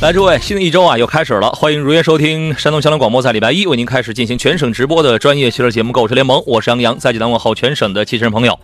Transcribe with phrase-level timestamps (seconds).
[0.00, 8.60] 来，诸位，新的一周啊又开始了，欢迎如约收听山东交通广播，在礼拜一为您开始进行全省直播的专业汽车节目《购车联盟》，我是杨洋，在济南问候全省的汽车朋友。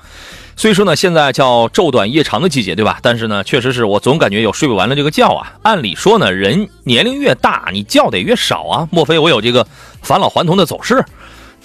[0.55, 3.01] 所以说呢，现在叫昼短夜长的季节，对吧？
[3.03, 5.55] 但是呢，确实是我总感觉有睡不完的这个觉啊。
[5.65, 8.89] 按理说呢，人年龄越大，你觉得越少啊。
[8.93, 9.67] 莫非我有这个
[10.03, 11.05] 返老还童的走势？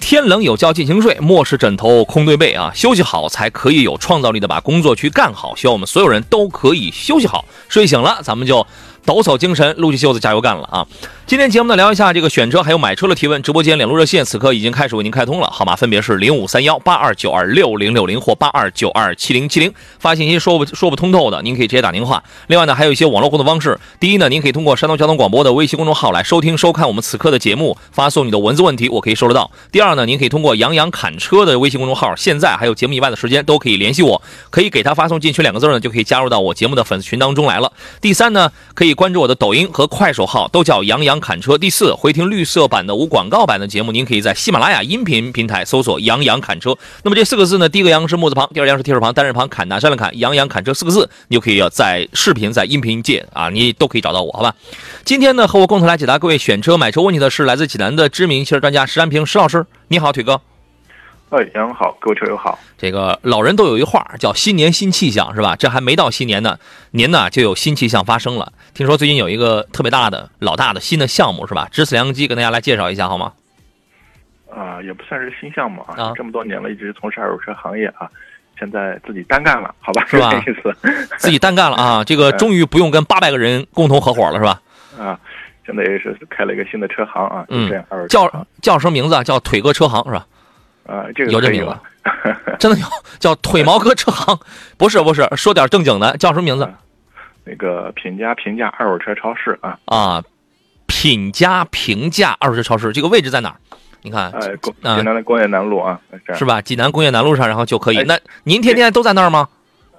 [0.00, 2.72] 天冷有觉尽情睡，莫使枕头空对背啊！
[2.74, 5.54] 休息好才可以有创造力的把工作去干好。
[5.54, 8.66] 希望我们所有人都可以休息好，睡醒了咱们就。
[9.10, 10.86] 抖擞精神，撸起袖子加油干了啊！
[11.30, 13.40] 今天节目呢，聊一下这个选车还有买车的提问。
[13.40, 19.72] 直播间两路热线此刻已经开始为您开通了，号码分别是零五三幺八二九二六零六零或八二九二七零七零。
[20.00, 22.20] 发信息说不说不通透的，您可以直接打电话。
[22.48, 23.78] 另外呢，还有一些网络互动方式。
[24.00, 29.52] 第一呢，您可以通过山东交通广播的微信公众号来收听收看我们此刻的节目，发送你的文字问题，我可以收得到。
[29.70, 37.72] 第二呢，您可以通过杨洋侃车的微信公众号，现在还有节目以外的时间都可以联系我，可以给他发送进群两个字呢，就可以加入到我节目的粉丝群当中来了。
[38.00, 39.70] 第三呢，可以关注我的抖音。
[39.72, 41.58] 和快手号都叫杨洋侃车。
[41.58, 46.76] 第四，回听绿色版的无广告版的节目，您可以在喜马拉雅音频平台搜索“杨洋侃车”。
[47.04, 54.54] 那么这四个字呢，第一个“杨”是木字旁，第二“杨”是提手旁，单人旁，侃南山的砍，杨洋侃车四个字，你就可以在视频、在音频界啊，你都可以找到我，好吧？
[55.04, 59.66] 今天呢，和我共同来解答各位选车、买车问题的是来自济南的知名汽车专家石安平石老师。
[59.88, 60.40] 你好，腿哥。
[61.30, 62.58] 哎，杨好，各位车友好。
[62.76, 65.54] 这个老人都有一话叫“新年新气象”，是吧？
[65.56, 66.58] 这还没到新年呢，
[66.90, 68.52] 您呢就有新气象发生了。
[68.74, 71.68] 听说最近有一个特别大的、老大的新的项目，是吧？
[71.70, 73.32] 知此良机，跟大家来介绍一下好吗？
[74.50, 78.10] 啊，也不算是新项目啊，这么多年了，一直从事二手车行业啊，
[78.58, 80.04] 现在自己单干了，好吧？
[80.08, 80.34] 是吧？
[80.48, 80.76] 意思，
[81.16, 84.60] 自己单干了啊， 这个终于不用跟八百个人共同合伙了，是吧？
[84.98, 85.16] 啊，
[85.64, 87.70] 现在也是开了一个新的车行啊，嗯，
[88.08, 88.28] 叫
[88.60, 89.22] 叫什么名字啊？
[89.22, 90.26] 叫腿哥车行是吧？
[90.86, 91.76] 啊，这个有这名字，
[92.58, 92.86] 真的有
[93.18, 94.38] 叫腿毛哥车行，
[94.76, 96.68] 不是不是，说点正经的，叫什么名字？
[97.44, 100.22] 那个品家平价二手车超市啊啊，
[100.86, 103.56] 品家平价二手车超市，这个位置在哪儿？
[104.02, 106.00] 你看，哎，济南的工业南路啊，
[106.36, 106.60] 是吧？
[106.62, 108.02] 济南工业南路上，然后就可以。
[108.04, 109.48] 那您天天都在那儿吗？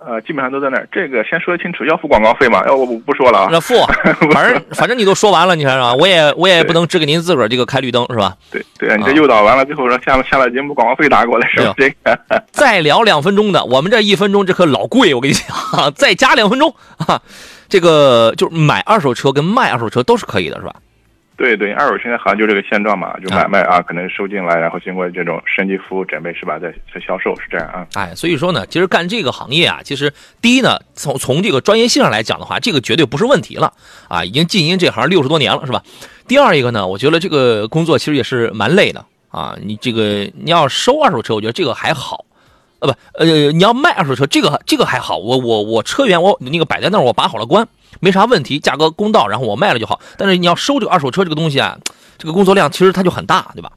[0.03, 0.87] 呃，基本上都在那儿。
[0.91, 2.63] 这个先说清楚，要付广告费吗？
[2.65, 3.49] 要我不说了啊。
[3.51, 3.75] 那付，
[4.33, 5.93] 反正反正你都说完了，你看是吧？
[5.99, 8.35] 我也我也不能只给您自个儿这个开绿灯是吧？
[8.51, 11.73] 对对啊，你这诱导完了，之后说下了下了节目广告费打过来是吧？
[11.77, 12.19] 这个
[12.51, 16.73] 再聊两分钟的，我们这一分钟这可老贵，我跟你讲，再加两分钟
[17.07, 17.21] 啊，
[17.69, 20.73] 这个就是买二手车跟卖二手车都是可以的，是吧？
[21.41, 27.87] 对对，二手现在好像就这个现状嘛，就买卖啊，可能收进来，然后经过这种升级服务准备是吧，再再销售是这样啊。
[27.95, 33.73] 哎，所以说呢，其实干这个行业啊，其实第一呢，从从这个专业性上来讲的话，这个绝对不是问题了
[34.07, 35.81] 啊，已经经营这行六十多年了是吧？
[36.27, 39.57] 第二一个呢，我觉得这个工作其实也是蛮累的啊。
[39.63, 42.23] 你这个你要收二手车，我觉得这个还好，
[42.81, 47.67] 呃不呃你要卖二手车，这个这个还好，我我我车源我那个摆在那儿，我把好了关。
[48.01, 50.01] 没啥问题，价格公道，然后我卖了就好。
[50.17, 51.77] 但是你要收这个二手车这个东西啊，
[52.17, 53.71] 这个工作量其实它就很大，对吧？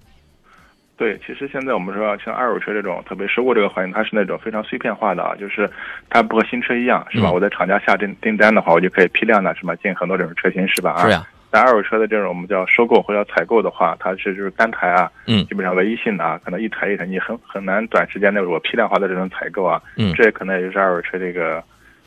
[0.96, 5.70] 对，其实现在我们说像二手车这种，特别收购这个环境，它是那种非常碎片化的啊，就是
[6.08, 7.30] 它不和新车一样，是吧？
[7.30, 11.02] 我在厂家下订订单的话，我就可以批量的什么进很多这种车型，是吧？
[11.04, 11.26] 是呀。
[11.50, 21.62] 但二手车的这种我们叫收购或者采购的话，它是就是单台啊，嗯，基本上唯一性的啊，可能一台一台，你很很难短时间内我批量化的这种采购啊，嗯，这可能也就是二手车这个。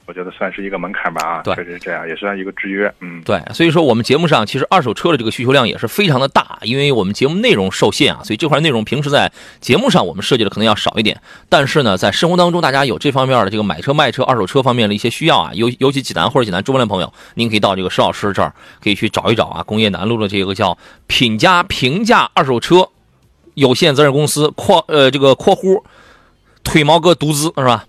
[0.08, 9.30] 我觉得算是一个门槛吧啊，对，确实是这样，也算一个制约，嗯，对，所以说我们节目上其实二手车的这个需求量也是非常的大，因为我们节目内容受限啊，所以这块内容平时在
[9.60, 20.78] 节目上我们设计的可能要少一点，但是呢，在生活当中大家有这方面的这个买车卖车二手车方面的一些需要啊，尤尤其济南或者济南周边的朋友，您可以到这个石老师这儿可以去找一找啊，工业南路的这个叫
[21.08, 22.88] 品家平价二手车
[23.56, 25.84] 有限责任公司（括呃这个括弧）
[26.64, 27.86] 腿毛哥独资是吧？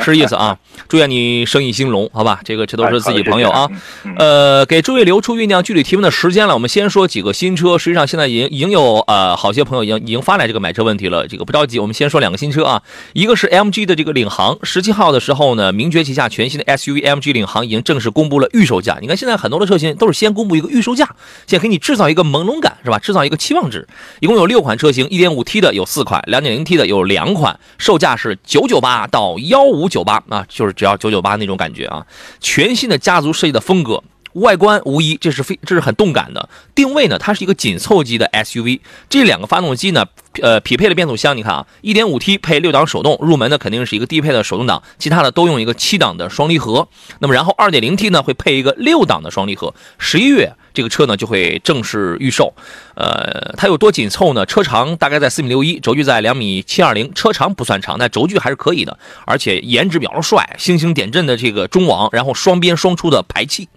[0.04, 0.56] 是意思啊。
[0.88, 2.40] 祝愿你生意兴隆，好吧？
[2.44, 3.68] 这个这都是自己朋友啊。
[4.04, 6.54] 嗯呃，给诸位留出酝酿具体提问的时间了。
[6.54, 11.26] 我们先说几个新车，实际上现在已经已经有呃好些朋友已经已经发来这个买车问题了。
[11.28, 12.82] 这个不着急，我们先说两个新车啊。
[13.12, 18.98] 一个是 MG 的这个领航，十七号的时候呢，名爵旗下全新的 SUV MG 领航已经正式公布了预售价。
[19.00, 21.08] 你看现在很多的车型都是先公布一个预售价，
[21.46, 22.98] 先给你制造一个朦胧感，是吧？
[22.98, 23.86] 制造一个期望值。
[24.20, 32.06] 一共有六款车型，1.5T 的有四款，2.0T 的有两款，售价是九九八到幺五九八啊，就是只要九九八那种感觉啊。
[32.40, 34.02] 全新的家族设计的风格。
[34.34, 36.48] 外观无疑，这是非这是很动感的。
[36.74, 38.80] 定位呢，它是一个紧凑级的 SUV。
[39.08, 40.06] 这两个发动机呢，
[40.40, 46.88] 呃，匹配的变速箱，你看啊，1.5T 配六档手动，入门的肯定是一个低配的手动挡，其他的都用一个七档的双离合。
[47.18, 49.74] 那么然后 2.0T 呢会配一个六档的双离合。
[49.98, 52.54] 十一月这个车呢就会正式预售。
[52.94, 54.46] 呃，它有多紧凑呢？
[54.46, 58.96] 车长大概在四米六一，轴距在两米七二零，车长不算长，但轴距还是可以的。
[59.24, 63.68] 而且颜值比较帅，星星点阵的这个中网，然后双边双出的排气。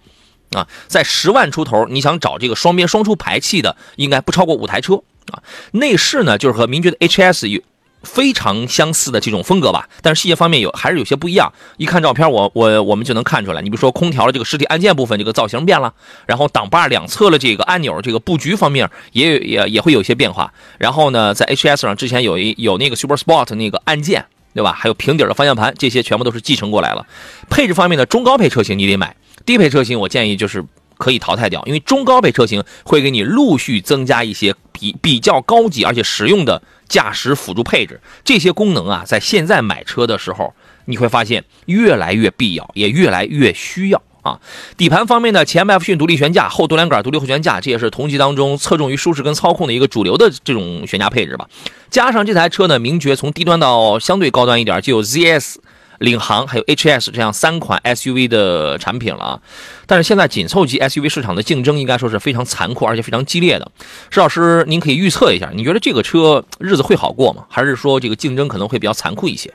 [0.54, 4.96] 啊，在十万出头，你想找这个双边双出排气的，应该不超过五台车
[5.32, 5.42] 啊。
[5.72, 7.62] 内饰呢，就是和名爵的 HS 有
[8.04, 11.54] 非常相似的这种风格吧，但是细节方面有还是有些不一样。
[11.78, 13.62] 一看照片，我我我们就能看出来。
[13.62, 15.94] 你比如说空调的这个实体按键部分，这个造型变了，
[16.26, 20.54] 然后挡把两侧的这个按钮这个布局方面也也也会有些变化。
[20.78, 24.74] 然后呢，在 HS 上之前有一有那个 Super Sport 那个按键，对吧？
[24.74, 27.08] 还有平底的方向盘，这些全部都是继承过来了。
[27.50, 29.16] 配置方面的中高配车型你得买。
[29.46, 30.64] 低配车型，我建议就是
[30.98, 38.00] 可以淘汰掉，因为中高配车型会给你陆续增加一些比比较高级而且实用的驾驶辅助配置。
[38.24, 40.54] 这些功能啊，在现在买车的时候，
[40.86, 44.40] 你会发现越来越必要，也越来越需要啊。
[44.78, 51.50] 底盘方面呢，前麦弗逊独立悬架，后多连杆独立后悬架，这也是同级当中侧重于舒适跟操控的一个主流的这种悬架配置吧。
[51.90, 55.56] 加上这台车呢，名爵从低端到相对高端一点，就有 ZS。
[56.04, 59.40] 领航还有 HS 这样三款 SUV 的产品了啊，
[59.88, 63.72] 但是现在紧凑级 SUV 市场的竞争应该说是非常残酷而且非常激烈的。
[64.10, 67.46] 石老师，您可以预测一下，你觉得这个车日子会好过吗？
[67.50, 69.50] 还是说这个竞争可能会比较残酷一些？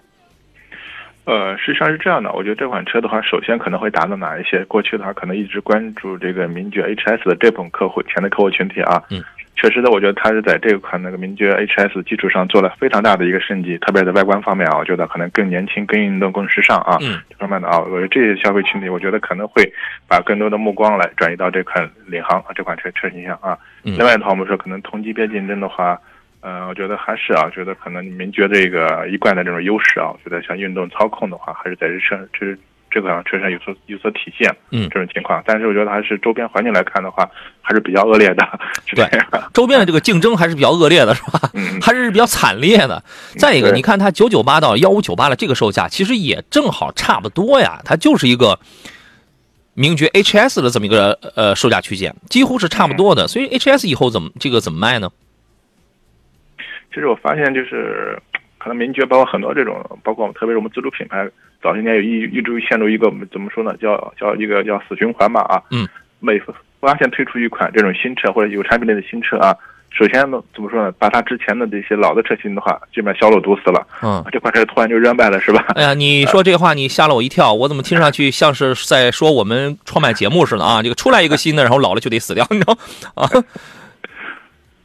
[1.27, 4.65] 呃，实际上是这样的，我觉得这款车的话，首先可能会打到哪一些？
[4.65, 9.23] 过去的话，可能一直关注这个名爵 HS 的这部分客户，前的客户群体啊，嗯。
[9.61, 16.97] 确实的，我觉得它是在这款那个名爵 HS 基础上做了非常大的一个升级，特别在外观方面啊，我觉得可能更年轻、更运动、更时尚啊。
[17.01, 17.19] 嗯。
[17.29, 19.69] 这方面的啊，我觉得这些消费群体，我觉得可能会
[20.07, 23.59] 把更多的目光来转移到这款领航啊这款车车型上啊。
[23.83, 23.97] 嗯。
[23.99, 25.99] 另外的话，我们说可能同级别竞争的话，
[26.41, 32.57] 呃，我觉得还是啊，觉得可能名爵这个一贯的这种优势啊，我觉得像运动操控的话，还是在日车这是。
[32.91, 37.29] 这款车上有所有所体现，嗯，这种情况，但是我觉得还是周边环境来看的话，
[37.61, 38.61] 还是比较恶劣的，
[38.95, 39.07] 对，
[39.53, 41.51] 周边的这个竞争还是比较恶劣的，是吧？
[41.55, 43.03] 嗯，还是比较惨烈的。
[43.37, 48.59] 再一个，你看它九九八到幺五九八的这个售价，其实也正好差不多呀，它就是一个
[49.75, 53.29] 名爵 HS 的这么一个呃售价区间，几乎是差不多的。
[53.29, 55.11] 所以 HS 以后怎么这个怎么卖呢？
[56.89, 58.21] 其实我发现就是。
[58.61, 61.25] 可能名爵包括很多这种，包括特别是我们自主品牌，
[61.63, 65.63] 早些年有一一直陷入一个怎么说呢，叫叫一个叫死循环吧啊。
[65.71, 65.87] 嗯。
[66.21, 66.41] 每
[66.81, 69.55] 发现推出一款这种新车或者有产品类的新车啊，
[69.91, 73.87] 首先呢怎么说呢，把它之前的这些老的车型的话，基本销路堵死了。
[74.03, 74.25] 嗯。
[74.33, 75.65] 这款车突然就热卖了，是吧？
[75.77, 80.83] 哎呀，你说这话你吓了我一跳，我怎么听上去 像是在说我们创办节目似的啊？
[80.83, 82.77] 这个出来一个新的，然后老了就得死掉，你知道
[83.15, 83.29] 啊？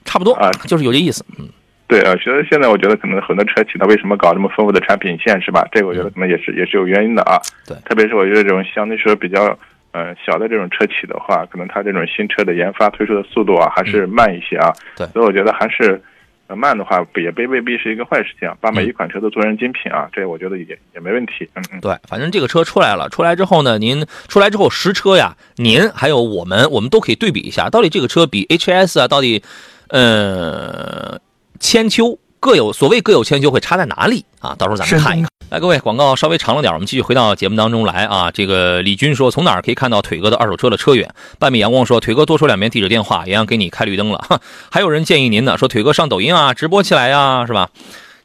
[0.06, 1.26] 差不多啊，就是有这意思。
[1.40, 1.50] 嗯。
[1.88, 5.68] 对啊，其实现在我觉得可能很多车企它为什么搞这么丰富的产品线是吧？
[5.72, 7.38] 这个我觉得可能也是也是有原因的啊。
[7.68, 9.58] 对，特别是我觉得这种相对说比较
[9.92, 14.74] 呃小的这种车企的话，可能它这种新车的研发推出的速度啊还是慢一些啊。
[14.96, 16.02] 对，所以我觉得还是
[16.48, 18.52] 慢的话也未未必是一个坏事情。
[18.60, 21.48] 把每一款车都做成精品啊，这我觉得也也没问题。
[21.54, 21.80] 嗯嗯。
[21.82, 29.44] 对，反正这个车出来了，出来之后呢，您出来之后实车呀，您还有我们，我们都可以对比一下，到底这个车比 HS 啊，到底
[29.90, 31.20] 呃
[31.64, 32.20] 千秋。
[32.42, 34.54] 各有所谓各有千秋，会差在哪里啊？
[34.60, 35.30] 到时候咱们看一看。
[35.50, 38.30] 来，各位，广告稍微长了点，我们继续回到节目当中来啊。
[38.32, 41.10] 这个李军说，从哪儿可以看到腿哥的二手车的车源？
[41.40, 44.42] 半米阳光说，腿哥多说两遍地址电话，也让给你开绿灯了。
[44.70, 47.70] 还有人建议您呢，说腿哥上抖音啊，直播起来呀，是吧？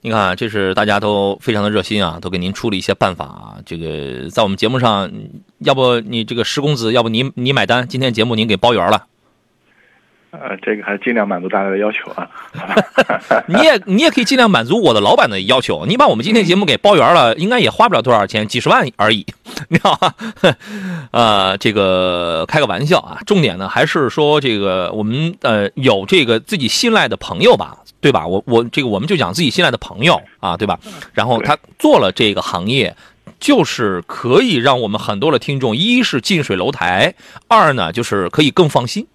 [0.01, 3.55] 你看，这是大家都非常的热心啊，都给您出了一些办法啊。
[3.65, 5.09] 这个在我们节目上，
[5.61, 7.87] 要不你这个石公子，要不你你买单？
[7.87, 9.05] 今天节目您给包圆了。
[10.31, 12.29] 呃，这个还是尽量满足大家的要求啊。
[13.49, 15.87] 你也你也可以尽量满足我的老板的要求。
[15.87, 19.25] 你把我们今天节目给包圆了，应该也花不了多少钱，几十万而已，
[19.69, 20.15] 你知道吧？
[21.13, 23.19] 呃，这个开个玩笑啊。
[23.27, 28.27] 重点呢，还是说这个我们呃有这个自己信赖的朋友吧，对吧？
[28.27, 30.79] 我我这个我们就讲自己信赖的朋友啊，对吧？
[31.15, 32.95] 然后他做了这个行业。
[33.41, 37.15] 就是可以让我们很多的听众，一是近水楼台，
[37.47, 39.07] 二呢就是可以更放心。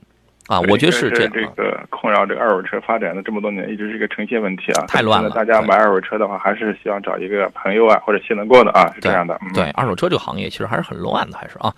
[0.53, 1.31] 啊，我觉得是这样。
[1.33, 4.85] 这个困扰这个二手车发展的这么多年，一直是一个诚信问题啊。
[4.87, 5.31] 太乱了。
[5.31, 9.35] 大家买二手车的话，还是希望找一个朋友啊，或者信得过的啊，是这样的。
[9.53, 11.73] 对，二手车这个行业其实还是很乱的，还是啊。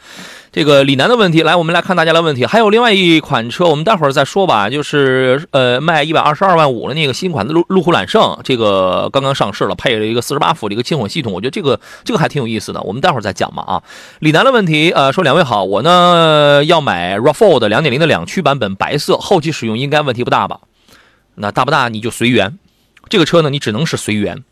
[0.51, 2.45] 这个李楠的问题，来，我们来看大家的问题。
[2.45, 4.69] 还有另外一款车，我们待会儿再说吧。
[4.69, 12.81] 就是呃，卖一百二十二万五的那个新款的路路虎揽胜，这个刚刚上市了，配了一个四十八伏的一个轻混系统，我觉得这个这个还挺有意思的。
[12.81, 13.81] 我们待会儿再讲吧啊。
[14.19, 19.39] 李楠的问题，呃，说两位好，我呢要买 RAV4 的两点零的两驱版本，白色后。
[19.39, 20.61] 期使用应该问题不大吧？
[21.35, 22.57] 那大不大你就随缘。
[23.09, 24.43] 这个车呢，你只能是随缘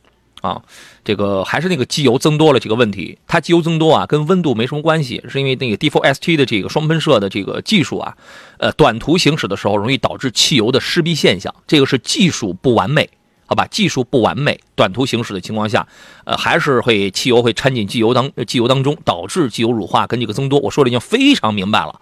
[0.41, 0.61] 啊。
[1.03, 3.17] 这个还是那个机油增多了这个问题。
[3.25, 8.15] 它机油增多啊，跟温度没什么关系，是因为那个 D4ST 的这个双喷射的这个技术啊，
[8.59, 11.55] 呃，短途行驶的时候容易导致汽油的湿逼现象。
[11.65, 13.09] 这个是技术不完美，
[13.47, 13.65] 好吧？
[13.65, 15.87] 技术不完美，短途行驶的情况下，
[16.25, 20.59] 呃，还是会汽油会掺进机油当机油当中，导致机油乳化跟这个增多。
[20.59, 21.99] 我说的已经非常明白了。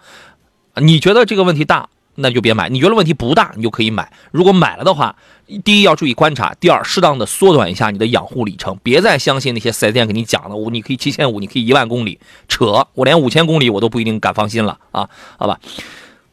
[0.75, 1.89] 你觉得这个问题大？
[2.21, 2.69] 那就别买。
[2.69, 4.11] 你觉得问题不大，你就可以买。
[4.31, 5.15] 如果买了的话，
[5.65, 12.87] 第一要注意观察，第二适当的缩短一下你的养护里程，别再相信那些四 S 店给你讲的，我你可以七千五，你可以一万公里，扯！
[12.93, 15.59] 我连五千公里我都不一定敢放心了啊，好吧？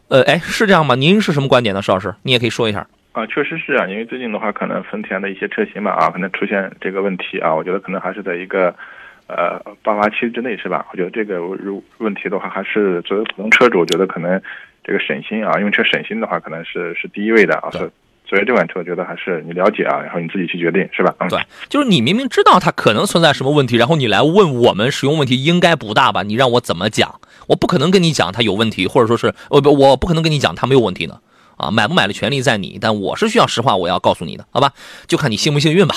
[0.08, 0.94] 呃，哎，是这样吗？
[0.94, 2.14] 您是什么观点呢，石老师？
[2.22, 2.86] 你也可以说一下。
[3.12, 8.72] 啊，确实是啊，因为最近的话，可能丰田的一些车型嘛，啊，可能出现这个问题啊，我觉得可能还是在一个
[9.26, 10.86] 呃爆发期之内，是吧？
[10.92, 14.40] 我觉得这个如问题的话，还是作为普通车主，我觉得可能。
[14.88, 17.68] 这个省心啊，用车省心的话，可能是是第一位的啊。
[17.70, 17.80] 所
[18.26, 21.14] 所以这款车，我觉得还是你了解啊，然后你自己去决定，是吧？
[21.18, 26.22] 嗯对，就是你明明知道它可能存在什么问题，然后你来问我们使用问题应该不大吧？
[26.22, 27.20] 你让我怎么讲？
[27.48, 31.18] 我不可能跟你讲它有问题，或者说是我不我不可能跟你讲它没有问题呢。
[31.58, 34.72] 啊，买不买的权利在你，但我是需要实话，我要告诉你的，好吧？
[35.06, 35.96] 就看你幸不幸运吧。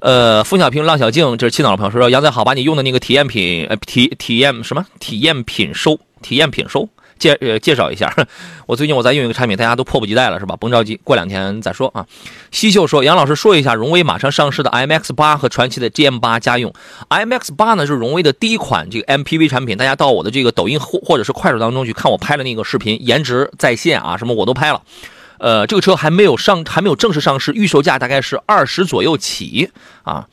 [0.00, 4.84] 呃，冯小平、浪小静，这是青岛的朋友说，杨仔好，把你用的那个体验品，呃，体体验什么？
[4.98, 6.88] 体验品收，体验品收。
[7.20, 8.12] 介呃介绍一下，
[8.66, 10.56] 我最近我在用一个产品，大家都迫不及待了，是吧？
[10.56, 12.04] 甭着急，过两天再说啊。
[12.50, 16.72] 西秀说，杨老师说一下荣威马上上市的 MX 八和传祺的 GM 八家用。
[17.10, 24.82] MX 八呢是荣威的第一款这个 MPV 产品，大家到我的这个抖音或或者是快手当中去看我拍的那个视频，颜值在线啊，什么我都拍了。
[25.38, 29.70] 呃，这个车还没有上，还没有正式上市，预售价大概是二十左右起
[30.04, 30.26] 啊。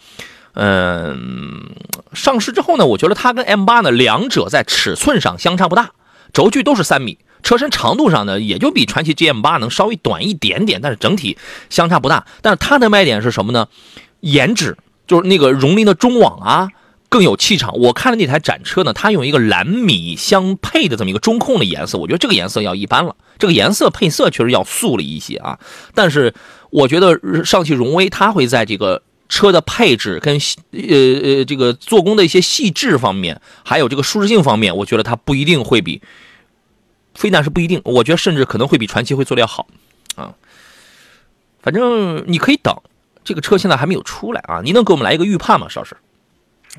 [0.53, 1.69] 嗯，
[2.13, 5.91] 上市之后呢，我觉得它跟 M 八呢，两者在尺寸上相差不大。
[6.33, 11.37] 轴距都是三米，车身长度上呢，也就比传祺 GM 八能稍微短一点点，但是整体
[11.69, 12.25] 相差不大。
[12.41, 13.67] 但是它的卖点是什么呢？
[14.19, 16.69] 颜值，就是那个荣麟的中网啊，
[17.09, 17.77] 更有气场。
[17.77, 25.59] 我看的那台展车呢，它用一个蓝米相配的这么一个中控的颜色，我觉得这个颜色要一般了，这个颜色配色确实要素了一些啊。
[25.93, 26.33] 但是
[26.69, 30.37] 我觉得上汽荣威它会在这个车的配置跟
[30.71, 30.79] 呃
[31.23, 36.01] 呃这个做工的一些细致方面，还有这个舒适性方面，我觉得它不一定会比。
[37.13, 39.65] 非但是不一定，我觉得甚至可能会比传奇会做的要好，
[40.15, 40.35] 啊，
[41.63, 42.75] 反正你可以等，
[43.23, 45.97] 这个车现在还没有出来啊，你能给我们来一个预判吗，邵师？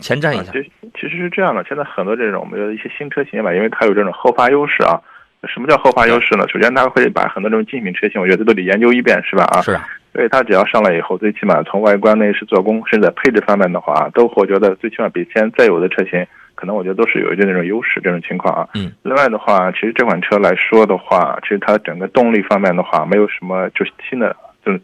[0.01, 0.53] 前瞻一下。
[0.53, 5.01] 其实其实是这样的，现在很多这种我们的一些新车型吧，因为它有这种后发优势啊。
[5.49, 6.47] 什么叫后发优势呢？
[6.49, 9.43] 首先，它会把很多这种精品车型，我觉得都得研究一遍，是吧？
[9.45, 9.89] 啊，是啊。
[10.19, 16.27] 所以它只要上来以后，最起码从外观、内饰、做工，甚至在配置方面的话，都我觉得最起码比现在有的车型。
[16.57, 18.69] 可能我觉得都是有一定那种优势这种情况啊。
[18.75, 18.91] 嗯。
[19.03, 24.35] 另外的话，其实这款车来说的话，其实它整个动力方面的话，没有什么就是新的
[24.67, 24.81] 就是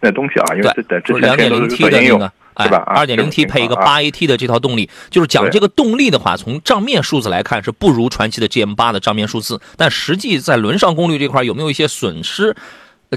[0.00, 0.56] 新的东西啊。
[0.56, 2.18] 因为是在之前都是做应用，
[2.62, 2.82] 是吧？
[2.86, 12.56] 二点零 T 配一个八 AT 的这套动力，就是讲这个动力的话，从账面数字来看是不如传祺的 GM 八的账面数字，但实际在轮上功率这块有没有一些损失，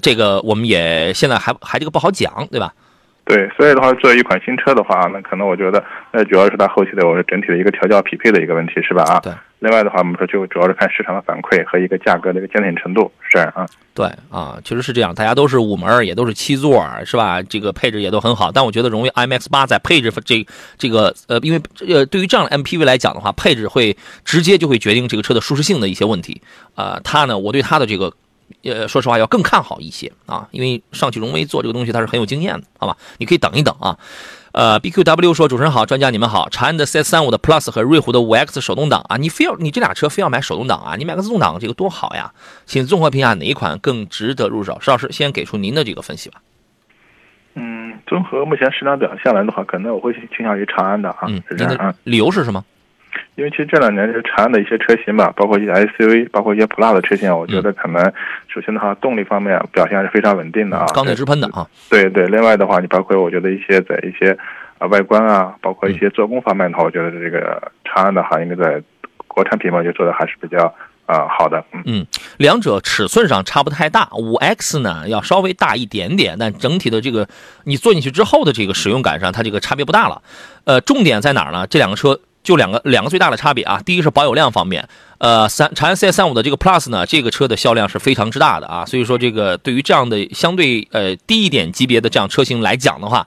[0.02, 2.74] 这个我们也现在还还这个不好讲，对吧？
[3.24, 5.82] 对，所以的话，作为一款新车的话，那可能我觉得，
[6.12, 9.04] 那主要是它后期的我整体的一个调教匹配的一个问题，是吧？
[9.04, 9.32] 啊，对。
[9.60, 13.64] 另外的话，我们说就主要是看市场的反馈和一个价格的一个坚挺程度，是这样啊。
[13.94, 17.42] 对啊，确实是这样，大家都是五门，也都是七座，是吧？
[17.44, 20.46] 这个配置也都很好，但我觉得荣威 MX 八在配置这
[20.78, 23.96] 这个呃，因为呃，对于这样的 MPV 来讲的话，配置会
[24.26, 26.42] 直接就会决定这个车的舒适性的一些问题。
[26.74, 28.12] 啊，它呢，我对它的这个。
[28.64, 32.98] 呃，说实话要更看好一些啊，因为上汽荣威做这个东西它是很有经验的，好吧？
[33.18, 33.98] 你可以等一等啊。
[34.54, 36.50] 呃，BQW 说主持人好，专家你们好。
[36.50, 40.96] 长安的 CS 三五的 Plus 和瑞虎的五 X 手动挡啊，你非要你这俩车非要买手动挡啊？
[40.98, 42.34] 你买个自动挡这个多好呀？
[42.66, 44.78] 请综合评价哪一款更值得入手？
[44.82, 46.42] 邵老师先给出您的这个分析吧。
[47.56, 51.20] 嗯，综合目前市场表现来的话，可能我会倾向于长安的啊。
[51.30, 51.94] 嗯，是这样啊。
[52.04, 52.66] 理由是什么？
[53.36, 58.04] 因为其实这两年这长安的一些车型吧，包括一些 SUV，包括一些 Plus 的车型，我觉得可能
[58.48, 61.66] 首先的话，动力方面表现还是非常稳定的啊，钢铁直喷的啊。
[61.90, 64.38] 对对，另外的话，你包括我觉得一些在一些
[64.78, 68.82] 啊外观啊，包括一些做工方面的话，我觉得这个长安的话，应该在
[69.28, 70.74] 国产品牌就做的还是比较
[71.06, 71.64] 啊好的。
[71.86, 72.06] 嗯，
[72.38, 77.28] 两者尺寸上差不太大，五 X 呢要稍微大一点点，但整体的这个
[77.64, 80.22] 你坐进去之后的这个使用感上，它这个差别不大了。
[80.66, 81.66] 呃，重点在哪儿呢？
[81.68, 82.20] 这两个车。
[82.44, 93.26] 就两个两个最大的差别啊，第一个是保有量方面，呃，三长安 CS 三五的这个 Plus 呢，这个车的销量是非常之大的啊，所以说这个对于这样的相对呃低一点级别的这样车型来讲的话。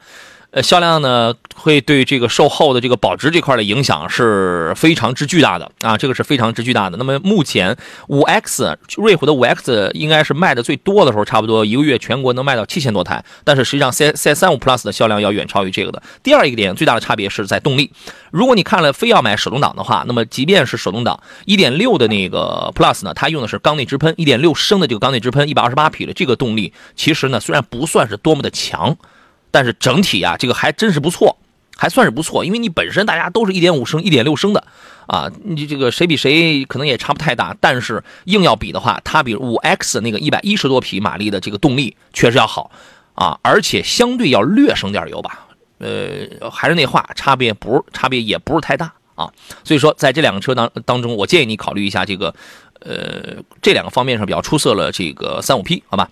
[0.55, 6.97] 呃，销量呢会对这个售后的这个保值这块的影响是非常之巨大的啊，这个是非常之巨大的。
[6.97, 16.01] 那么目前五 X 瑞虎的五 X 应该是卖的最多的时候，差不多一个月全国能卖到七千多台，但是实际上 C C 三五 Plus 的销量要远超于这个的。
[16.23, 17.91] 第二一个点，最大的差别是在动力。
[18.31, 28.97] 如果你看了非要买手动挡的话，那么即便是手动挡一点六的那个 Plus 呢，它用的是缸内直喷一点六升的这个缸内直喷，一百二十八匹的这个动力，其实呢虽然不算是多么的强。
[29.55, 31.39] 但是整体啊，这个还真是不错，
[31.77, 32.45] 还算是不错。
[32.45, 34.67] 因为你本身大家都是一点五升、一点六升的
[35.07, 37.57] 啊，你这个谁比谁可能也差不太大。
[37.61, 42.73] 但是硬要比的话，它比五 X 那个一百一十多匹马力的这个动力确实要好
[43.15, 45.47] 啊，而且相对要略省点油吧。
[45.79, 49.31] 呃，还是那话，差别不差别也不是太大啊。
[49.63, 52.35] 所以说，在这两个车当当中，我建议你考虑一下这个，
[52.81, 56.11] 呃，这两个方面上比较出色了这个三五 P，好吧。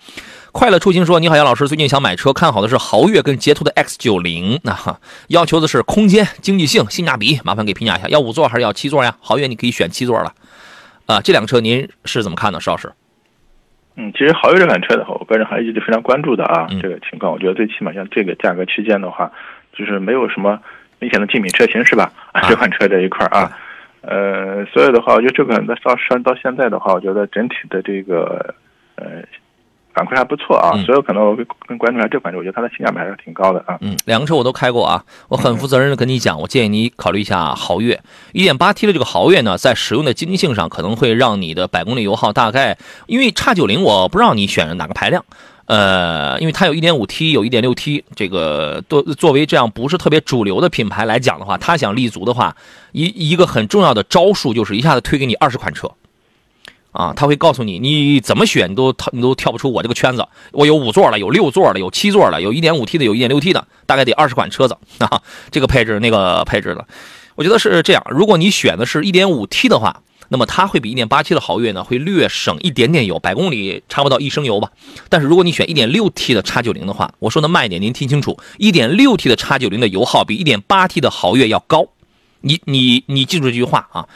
[0.53, 9.17] 快乐出行说：“你好，杨老师，最近想买车，看好的是豪越跟捷途的 X 九零， 那哈，要求的是空间、经济性、性价比，麻烦给评价一下，要五座还是要七座呀？
[9.19, 10.31] 豪越你可以选七座了，
[11.07, 12.93] 啊，这两个车您是怎么看的，石老师？
[13.95, 19.31] 嗯，其实豪越这款车的话，我个人还一直非常关注的啊，这个情况，我觉得最起码像这个价格区间的话，
[19.75, 20.59] 就是没有什么
[20.99, 22.13] 明显的竞品车型是吧？
[22.47, 23.51] 这款车这一块啊，
[24.01, 28.53] 呃，所以的话，我觉得这款到上到现在的话，我觉得整体的这个
[28.97, 29.23] 呃。”
[29.93, 33.77] 反馈还不错啊，所以可能我会更关注一下这款车，我觉得它的性价比还是挺高的啊。
[33.81, 38.01] 嗯，两个车我都开过啊，我很负责任的跟你讲，我建议你考虑一下豪越。
[38.33, 45.23] 1.8T 的这个豪越呢，在使用的经济性上可能会让你的百公里油耗大概，因为叉九零我不知道你选哪个排量，
[45.65, 52.55] 呃，因为它有一点五 T，有一点六 T，这个作作为这样不是特别主流的品牌来讲的话，它想立足的话，
[52.93, 55.91] 一一个很重要的招数就是一下子推给你二十款车。
[56.93, 60.25] 啊，他会告诉你，你怎么选，你都，你都跳不出我这个圈子。
[60.51, 66.87] 我有五座了，有六座了，有七座了，有一点五 T 的，有一点六 T 的，大概得二十款车子啊，这个配置那个配置的。
[67.35, 74.69] 我觉得是这样，如果你选的是一点五 T 的话，那么它会比一点八 T 的豪越呢会略省一点点油，百公里差不到一升油吧。
[75.09, 81.87] 但是如果你选一点六 T 的叉九零的话，我说的慢一点，您听清楚，一点六 T 的叉九零的油耗比一点八 T 的豪越要高。
[82.41, 84.07] 你你你记住这句话啊，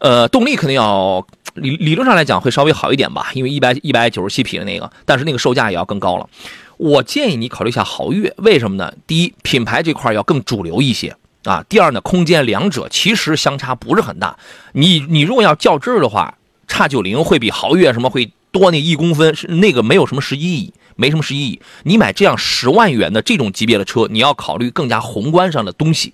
[0.00, 1.26] 呃，动力肯定要。
[1.54, 6.28] 理理论上来讲会稍微好一点吧，因为一百一百九十七匹的那个，但是那个售价也要更高了。
[6.76, 8.92] 我建议你考虑一下豪越，为什么呢？
[9.06, 11.64] 第一，品牌这块要更主流一些啊。
[11.68, 14.36] 第二呢，空间两者其实相差不是很大。
[14.72, 16.36] 你你如果要较真儿的话，
[16.66, 21.60] 叉九零会比豪越什么会多那一公分，是那个没有什么实际意义，没什么实际意义。
[21.84, 26.12] 你买这样十万元的这种级别的车，你要考虑更加宏观上的东西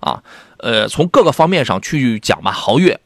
[0.00, 0.20] 啊。
[0.58, 2.98] 呃，从各个方面上去讲吧，豪越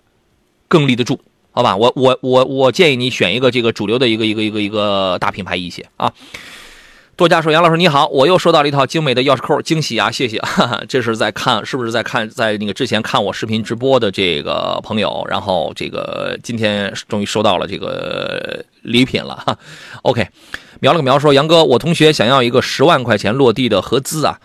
[0.68, 1.20] 更立得住。
[1.56, 6.12] 好吧，我我我我建议你选一个这个主流的一个一个一个一个大品牌一些啊。
[7.14, 10.42] 多家说杨老师你好，我又收到了一套精美的钥匙扣，惊喜啊，谢谢。
[10.88, 19.56] 这是在看是不是在看在那个之前看我视频直播的这个朋友，然后这个今天终于收到了这个礼品了哈。
[20.02, 20.26] OK，
[20.80, 24.40] 描了个描说杨哥，我同学想要一个十万块钱落地的合资啊。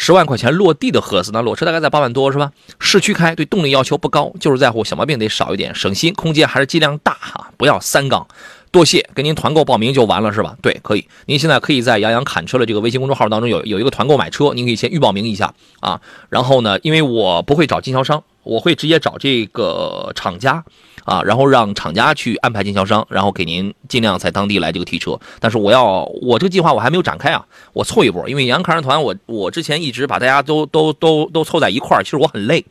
[0.00, 2.52] 十万块钱落地的合资，那裸车大概在八万多是吧？
[2.78, 8.24] 市区开对动力要求不高，就是在乎小毛病得少一点，省心，空间还是尽量大哈，不要三缸。
[8.70, 10.56] 多谢，给您团购报名就完了是吧？
[10.62, 11.08] 对，可以。
[11.26, 16.00] 您现在可以在杨洋侃车的这个微信公众号当中有有一个团购买车，您可以先预报名一下啊。
[16.28, 20.64] 然后呢，因为我不会找经销商，我会直接找这个厂家。
[21.08, 25.18] 啊，然后让厂家去安排经销商，然后给您尽量在当地来这个提车。
[25.40, 32.62] 但是我要我这个计划我还没有展开啊，我凑一波，因为杨侃团我我之前一直把大家都都都都凑在一块儿，其实我很累，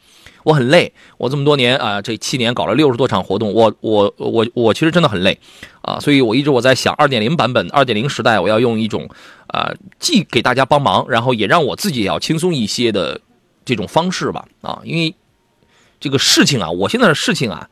[0.44, 5.40] 我很累，我这么多年啊，这七年搞了六十多场活动，我我我我其实真的很累
[5.82, 9.10] 啊，所以我一直我在想二点零版本二点零时代，我要用一种
[9.48, 13.20] 啊既给大家帮忙，然后也让我自己也要轻松一些的
[13.66, 15.16] 这种方式吧啊，因为
[16.00, 17.68] 这个事情啊，我现在的事情啊。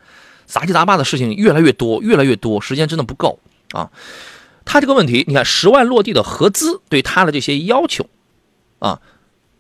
[0.46, 3.40] 杂七杂八的事情越来越多，越来越多，时间真的不够
[3.72, 3.92] 啊！
[4.64, 8.08] 他这个问题，你看十万落地的合资对他的这些要求
[8.80, 9.00] 啊，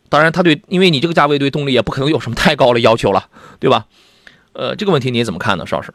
[0.10, 3.86] 当然他对，因为你这个价位对动力也不可能有什么太高的要求了，对吧？
[4.54, 5.94] 呃，这个问题你怎么看呢，邵老师？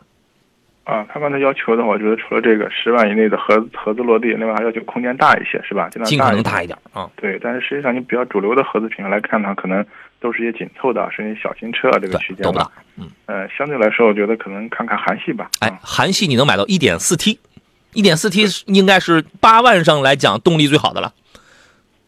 [0.84, 5.88] 啊，他刚才要求的话，我觉得除了这个十万以内的盒子盒子落地，另外还要求空间大一些，是吧？
[6.04, 7.08] 尽可能大一点啊。
[7.16, 9.84] 对，但是实际上你比较主流的合资品牌来看呢，可能
[10.18, 12.82] 都是一些紧凑的，甚至小型车啊这个区对，都不大间吧。。
[12.96, 15.48] 嗯，呃，相对来说，我觉得可能看看韩系吧。
[15.60, 17.38] 哎啊，韩系你能买到一点四 T，
[17.92, 21.12] 一点四 T 应该是八万上来讲动力最好的了，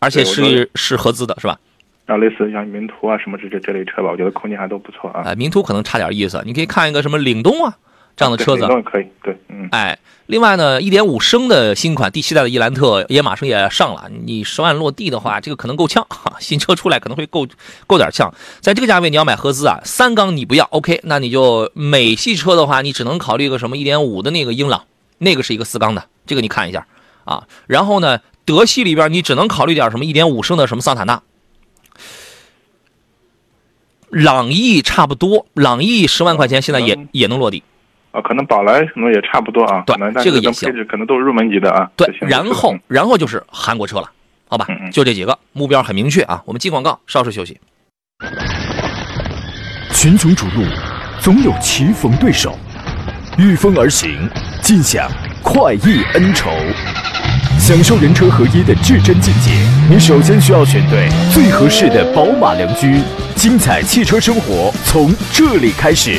[0.00, 1.58] 而且是是合资的，是吧？
[2.06, 5.22] 啊类似像名图啊什么这这这类车吧，我觉得空间还都不错啊。
[5.24, 7.76] 哎，名图可能差点意思，你可以看一个什么领动啊
[8.16, 9.68] 这样的车子可以，对，嗯。
[9.70, 17.46] 哎，另外呢一点五升的新款第七代的伊兰特也马上也上了，你十万落地的话，这个可能够呛哈， 新车出来可能会够
[17.86, 18.32] 够点呛。
[18.60, 24.84] 在这个价位你要买合资啊，三缸你不要，OK，那你就美系车的话，你只能考虑个什么一点五的那个英朗，
[25.18, 26.86] 那个是一个四缸的，这个你看一下
[27.24, 27.46] 啊。
[27.66, 31.22] 然后呢，德系里边你只能考虑点什么一点五升的什么桑塔纳。
[34.10, 37.62] 朗逸差不多，朗逸十万块钱现在也嗯也能落地。
[38.12, 41.90] 啊，可能宝来可能也差不多啊，对这个也行配置可能都是入门级的啊。
[41.96, 44.10] 对然后嗯然后就是韩国车了，
[44.48, 46.42] 好吧嗯，嗯就这几个目标很明确啊。
[46.44, 47.58] 我们进广告，稍事休息。
[49.94, 50.64] 群雄逐鹿，
[51.20, 52.50] 总有棋逢对手；
[53.38, 54.28] 御风而行，
[54.60, 55.10] 尽享
[55.42, 56.50] 快意恩仇。
[57.58, 59.52] 享受人车合一的至臻境界，
[59.88, 63.00] 你首先需要选对最合适的宝马良驹。
[63.36, 66.18] 精彩汽车生活从这里开始。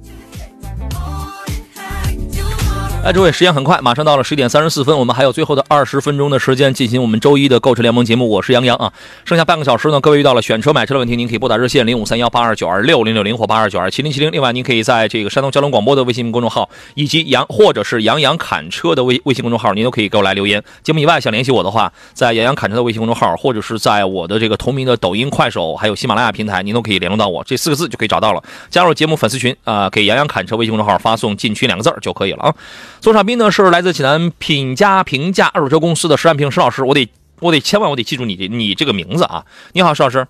[3.03, 8.29] 哎，诸位，时间很快，马上到了十点三十四分，我们还有最后的二十分钟的时间进行我们周一的购车联盟节目。
[8.29, 8.93] 我是杨洋啊，
[9.25, 14.31] 剩下半个小时呢，各位遇到了选车买车的问题，您可以拨打热线零五三幺八二九二六零六零或八二九二七零七零。
[14.31, 20.63] 另外，您可以在这个山东交通广播的微信公众号以及杨或者是杨洋侃车的微微信公众号，您都可以给我来留言。
[20.83, 28.43] 节目以外想联系我的话，在杨洋侃车的微信公众号，或者是在我的这个同名的抖音、快手还有喜马拉雅平台，您都可以联络到我，这四个字就可以找到了。
[28.69, 32.53] 加入节目粉丝群啊、给杨洋侃车微信公众号发送“进群”两个字就可以了啊。
[33.01, 37.09] 座上宾呢是来自济南品家评价二手车公司的石安平石老师，我得
[37.39, 39.43] 我得千万我得记住你这你这个名字啊！
[39.73, 40.27] 你好，石老师。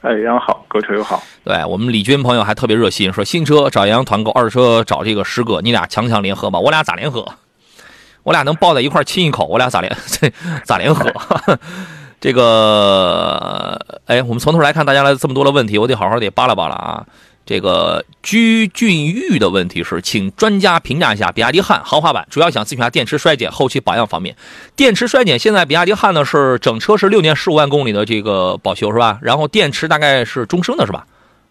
[0.00, 1.20] 哎，杨好，购车友好。
[1.42, 6.60] 对我们李军朋友还特别热心，说新车找杨洋团购，二手车找这个师哥，你俩强强联合吧？
[6.60, 7.26] 我俩咋联合？
[8.22, 9.96] 我俩能抱在一块亲一口，我俩咋联
[10.64, 11.12] 咋联合？
[12.20, 17.04] 这个，哎，我们从头来看大家来这么多的问题，我得好好得扒拉扒拉啊。
[17.44, 24.36] 这个居俊玉的问题是，请专家评价一下比亚迪汉豪华版，主要想咨询下电池衰减、后期保养方面。
[24.76, 29.18] 电池衰减，现在比亚迪汉呢是整车是六年十五万公里的这个保修是吧？
[29.22, 31.06] 然后电池大概是终生的是吧？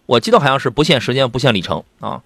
[0.06, 2.22] 我记得好像是不限时间、不限里程啊。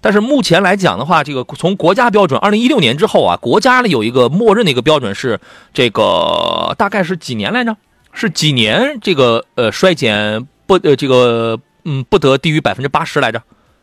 [0.00, 5.40] 但是目前来讲的话，这个从国家标准，二零一六年之后啊，国家呢有一个默认的一个标准是
[5.72, 7.76] 这个大概是几年来着？
[8.12, 13.40] 是几年这个呃衰减不呃这个嗯不得低于百分之八十来着？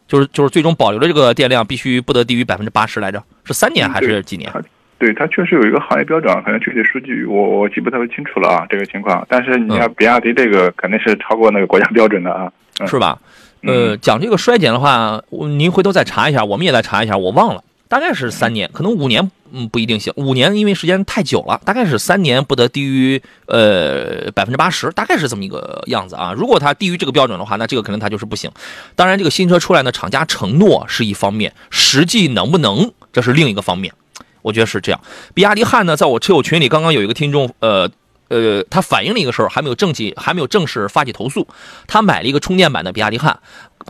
[0.08, 3.24] 就是就是最终保留的这个电量必须不得低于百分之八十来着？
[3.44, 4.52] 是三年还是几年？
[4.54, 4.62] 它
[5.00, 9.26] 对它确实有一个行业标准，可能具体数据我我记不特别清楚了啊，这个情况。
[9.28, 12.52] 但是你看比亚迪这个肯定是超过那个国家标准的啊。
[12.80, 13.20] 嗯是吧？
[13.62, 20.12] 呃，讲这个衰减的话，您回头再查一下，我们也再查一下，我忘了，大概是三年，可能五年，嗯，不一定行。
[20.16, 26.34] 五年因为时间太久了，大概是三年不得低于呃百分之八十，大概是这么一个样子啊。
[26.36, 28.52] 如果它低于这个标准的话，那这个可能它就是不行。
[28.96, 33.94] 当然，这个新车出来呢，厂家承诺是一方面，实际能不能这是另一个方面。
[34.42, 35.00] 我觉得是这样。
[35.34, 37.90] 比亚迪汉呢，在我车友群里刚刚有一个听众，呃。
[38.30, 41.48] 呃，他反映了一个事儿，还没有正起，还没有正式发起投诉。
[41.86, 43.38] 他买了一个充电版的比亚迪汉，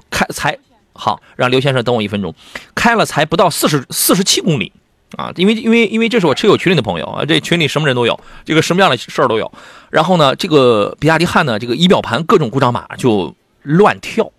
[0.09, 0.57] 开才
[0.91, 2.35] 好，让刘先生等我一分钟，
[2.75, 4.73] 开了才不到四十四十七公里
[5.17, 5.31] 啊！
[5.35, 9.51] 因为因为因为这是我车友群里的朋友啊，这群里什么人都有，这个什么样的事儿都有。
[9.89, 14.31] 然后呢，这个比亚迪汉呢，这个仪表盘各种故障码就乱跳。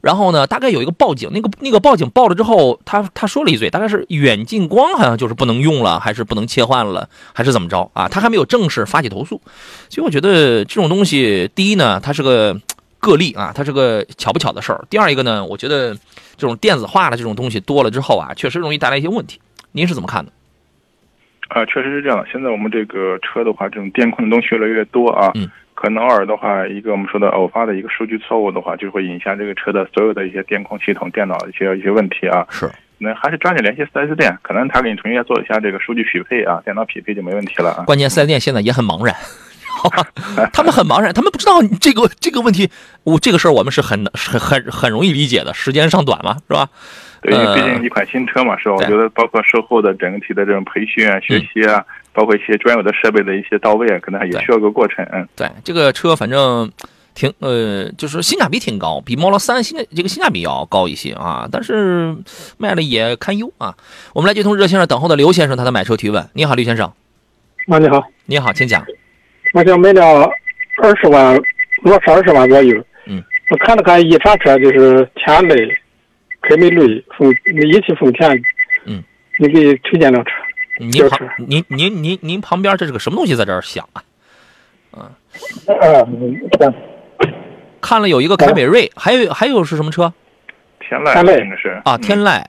[0.00, 8.08] 然后呢，大概有一个报警，那个那个报警报了之后，他他说了一嘴，大概是远近光好像就是不能用了，还是不能切换了，还是怎么着啊？
[8.08, 9.40] 他还没有正式发起投诉，
[9.88, 12.60] 所以我觉得这种东西，第一呢，它是个
[12.98, 15.94] 个例啊，它是个巧不巧的事儿；第二一个呢，我觉得
[16.36, 19.38] 这种电子化的这种东西多了之后啊，确实容易带来一些问题。
[19.72, 20.32] 您是怎么看的？
[21.48, 22.26] 啊，确实是这样的。
[22.30, 25.32] 现在我们这个车的话，这种电控的东西越来越多啊。
[25.34, 25.50] 嗯。
[25.74, 32.46] 可能偶尔的话，一个我们说的偶发的一个数据错误的话，就会影响这个车的所有的一些电控系统、电脑一些一些问题啊。
[32.50, 32.70] 是。
[32.98, 37.82] 那还是抓紧联系 4S 店，可能他给你重新做一下这个数据匹配啊，电脑匹配就没问题了啊。
[37.84, 39.16] 关键 4S 店现在也很茫然，
[40.36, 42.70] 然 他们很茫然，他们不知道这个这个问题。
[43.02, 46.68] 我这个事儿我们是很很很很容易理解的，时间上短嘛，是吧？
[47.22, 48.74] 对，因为毕竟一款新车嘛，是吧？
[48.74, 55.06] 我觉得包括售后的整体的这种培训啊、学习啊，包括一些专有的设备的一些到位啊，可能也需要个过程。
[55.12, 56.68] 嗯，对，这个车反正
[57.14, 62.12] 挺呃，就是性价比挺高，比 Model 3性这个性价比要高一些啊，但是
[62.58, 63.72] 卖的也堪忧啊。
[64.14, 66.28] 我们来接通热线上等候的刘先生，他的买车提问。
[66.32, 66.92] 你好，刘先生。
[67.68, 68.02] 啊，你好。
[68.26, 68.84] 你好，请讲。
[69.54, 70.28] 我想买辆
[70.82, 71.40] 二十万，
[71.82, 72.84] 落是二十万左右。
[73.06, 73.22] 嗯。
[73.50, 75.72] 我看了看一查车，就是天籁。
[76.42, 78.30] 凯美瑞、丰一汽丰田，
[78.84, 79.02] 嗯，
[79.38, 80.30] 你给推荐辆车。
[80.78, 84.02] 您旁您您您您旁边这是个什么东西在这儿响啊？
[84.96, 85.02] 嗯
[85.78, 86.04] 啊，
[87.80, 90.12] 看了有一个凯美瑞，还有还有是什么车？
[90.80, 92.44] 天籁，天籁是啊，天籁，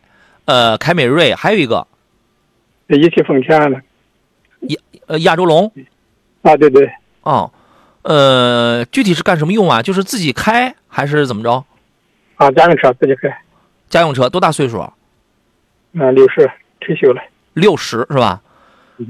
[0.46, 1.86] 呃，凯美瑞，还有一个
[2.88, 3.82] 一汽丰田的
[4.62, 4.78] 亚
[5.08, 5.72] 呃亚洲龙。
[6.42, 6.90] 啊，对对。
[7.22, 7.52] 哦，
[8.02, 9.82] 呃，具体是干什么用啊？
[9.82, 11.64] 就是自己开还是怎么着？
[12.36, 13.30] 啊，家用车自己开。
[13.94, 14.80] 家用车多大岁数？
[14.80, 14.94] 啊，
[15.94, 17.22] 六十退休了。
[17.54, 18.42] 六十是吧？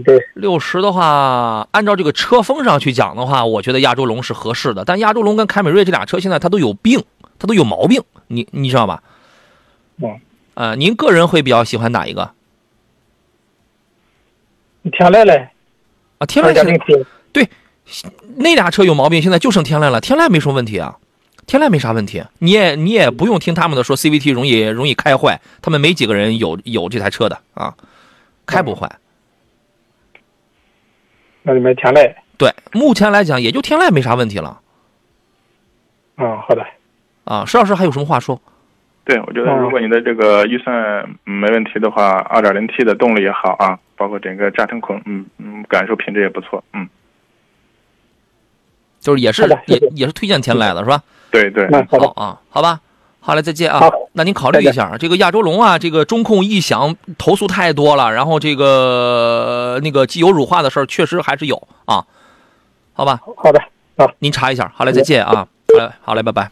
[0.05, 0.19] 对。
[0.33, 4.83] 六十的话，按照这个车风上去讲的话，我觉得亚洲龙是合适的。
[4.83, 7.03] 但亚洲龙跟凯美瑞这俩车现在它都有病，
[7.39, 9.01] 它都有毛病，你你知道吧？
[10.01, 10.19] 嗯。
[10.55, 12.31] 呃，您个人会比较喜欢哪一个？
[14.91, 15.49] 天籁嘞。
[16.17, 16.79] 啊，天籁现
[17.31, 17.49] 对，
[18.35, 20.01] 那俩车有毛病，现在就剩天籁了。
[20.01, 20.97] 天籁没什么问题啊。
[21.45, 27.75] 天籁没啥问题，你也你也不用听他们的说 CVT 容易容易开坏，他们没几个人有有这台车的啊，
[28.45, 28.89] 开不坏。
[31.43, 32.13] 那就买天籁。
[32.37, 34.61] 对，目前来讲也就天籁没啥问题了。
[36.17, 36.65] 嗯，好的。
[37.25, 38.41] 啊，石老师还有什么话说？
[39.05, 46.87] 对，我觉得如果你的这个预算没问题的话，二点零 T 的动力也好啊，包括整个驾乘孔，嗯嗯，感受品质也不错，嗯。
[48.99, 51.03] 就是也是也也是推荐天籁的是吧？
[51.33, 52.79] 对对，好啊，好吧，
[53.19, 53.89] 好嘞，再见啊。
[54.11, 62.05] 那您考虑一下，这个亚洲龙啊，这个中控异响投诉太多了，然后这个那个机油乳化的事儿确实还是有啊，
[62.93, 63.19] 好吧？
[63.35, 63.59] 好的，
[63.97, 64.71] 好，您查一下。
[64.75, 65.47] 好嘞，再见啊。
[65.67, 66.51] 好嘞，好嘞，拜拜。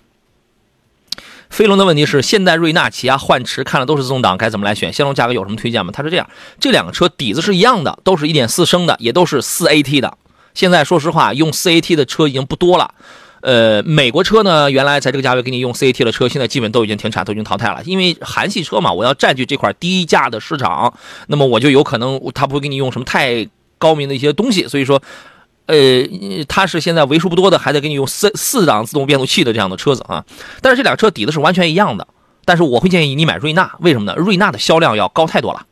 [1.51, 4.91] 飞龙的问题是，现代瑞纳、起亚幻驰看了都是自动挡，该怎么来选？
[4.91, 5.91] 相同价格有什么推荐吗？
[5.93, 6.27] 他是这样，
[6.59, 10.17] 这两个车底子是一样的，都是一点四升的，也都是四 AT 的。
[10.55, 12.95] 现在说实话，用四 AT 的车已经不多了。
[13.41, 17.81] 呃，美国车呢，原来在这个价位给你用 CAT 的车，现在基本都已经停产，都已经淘汰了。
[17.85, 20.93] 因为韩系车嘛，我要占据这块低价的市场，
[21.27, 24.67] 那么我就有可能他不会给你用什么太高明的一些东西。
[24.67, 25.01] 所以说，
[25.65, 25.75] 呃，
[26.47, 30.23] 它是现在为数不多的还得给你用四四档自动变速器的这样的车子啊。
[30.61, 32.07] 但是这俩车底子是完全一样的。
[32.45, 34.15] 但是我会建议你买瑞纳，为什么呢？
[34.17, 35.65] 瑞纳的销量要高太多了，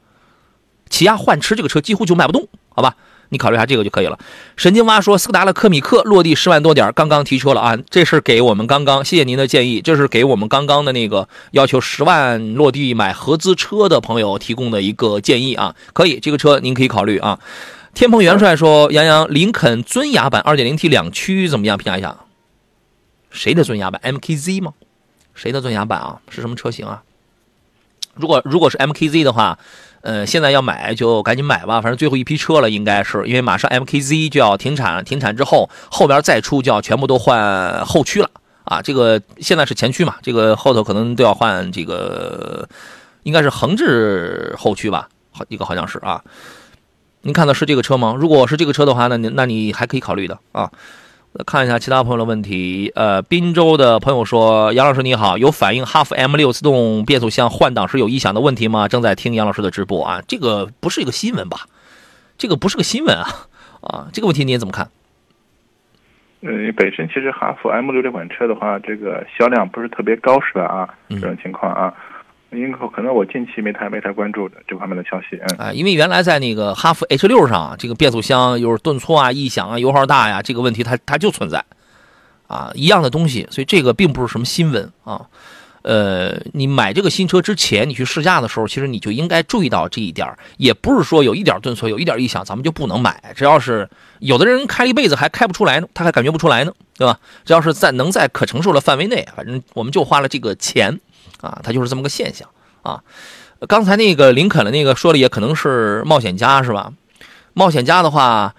[0.89, 2.95] 起亚幻驰这个车几乎就卖不动，好吧？
[3.29, 4.17] 你考虑一下这个就可以了。
[4.57, 7.77] 神经蛙说，斯达的科米克落地十万多点，刚刚提车了啊！
[7.89, 15.75] 这是给我们刚刚，谢谢您的建议，这是给我们刚刚的那个要求十万落地买合资车的朋友提供的一个建议啊！
[15.93, 17.39] 可以，这个车您可以考虑啊。
[17.93, 21.77] 天蓬元帅说，杨洋，林肯尊雅版 2.0T 两驱怎么样？
[21.77, 22.17] 评价一下。
[23.29, 24.73] 谁的尊雅版？MKZ 吗？
[25.35, 26.19] 谁的尊雅版啊？
[26.29, 27.03] 是什么车型啊？
[28.15, 29.59] 如果如果是 MKZ 的话。
[30.01, 38.29] 呃，现在要买就赶紧买吧，反正最后一批车了，应该是因为马上 MKZ 就要停产了，停产之后后边再出就要全部都换后驱了
[38.63, 38.81] 啊。
[38.81, 42.67] 这个现在是前驱嘛，这个后头可能都要换这个，
[43.23, 46.23] 应该是横置后驱吧，好一个好像是啊。
[47.21, 48.15] 您看的是这个车吗？
[48.17, 50.71] 如果是这个车的话，那你那你还可以考虑的啊。
[51.45, 52.91] 看一下其他朋友的问题。
[52.95, 58.87] 呃，滨州的朋友说：“杨老师你好，有反映哈弗 M 六自动变速箱换挡时有异响的问题吗？
[58.87, 61.59] 正在听杨老师的直播啊，这个不是一个新闻吧？
[62.37, 63.27] 这个不是个新闻啊
[63.81, 64.89] 啊，这个问题你怎么看？
[66.41, 70.63] 嗯，本身其实哈弗 M 六这款车的话，这个销量不是特别高，是吧？
[70.63, 71.93] 啊，这种情况啊。”
[72.51, 81.63] 应该可能我近期没太没太关注这方面的消息，嗯啊，因为原来在那个哈弗 H 六上，这个变速箱又是顿挫啊、异响啊、油耗大呀，这个问题它它就存在，
[82.47, 85.27] 啊，一样的东西，所以这个并不是什么新闻啊。
[85.81, 93.33] 呃，你买这个新车之前，你去试驾的时候，其实你就应该注意到这一点也不是说有一点顿挫、有一点异响，咱们就不能买。
[93.33, 97.17] 只要是有的人开一辈子还开不出来呢，他还感觉不出来呢，对吧？
[97.45, 100.99] 只要是在能在可承受的范围内，反正我们就花了这个钱。
[101.41, 102.47] 啊，它就是这么个现象
[102.81, 103.03] 啊。
[103.67, 106.93] 刚才那个林肯的那个说的也可能是冒险家是吧？
[107.53, 108.55] 冒险家的话，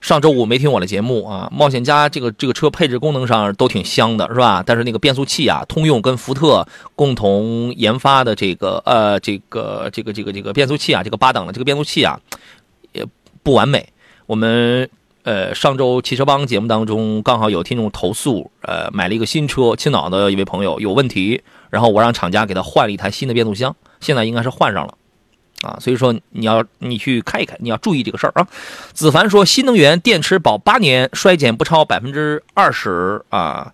[0.00, 1.48] 上周五没听我的节目啊。
[1.52, 4.62] 冒险家这个这个车配置功能上都挺香的是吧？
[4.66, 12.18] 但是那个变速器啊，通用跟福特共同研发的这个呃这个这个这个这个变速器啊，这个八档的这个变速器啊，
[12.92, 13.06] 也
[13.42, 13.88] 不完美。
[14.26, 14.88] 我们。
[15.24, 24.94] 呃，上周汽车帮节目当中刚好有听众投诉，呃，买了一个新车，青岛的一位朋友有问题，然后我让厂家给他换了一台新的变速箱，现在应该是换上了。
[25.62, 28.46] 啊，所以说你要你去看一看，你要注意这个事儿啊。
[28.92, 33.72] 子凡说，新能源电池保八年，衰减不超百分之二十啊。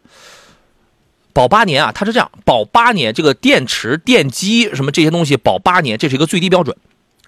[1.35, 6.75] 保八年啊，它是这样，保八年，这个电池、电机什么这些东西保八年，这是一个最低标准。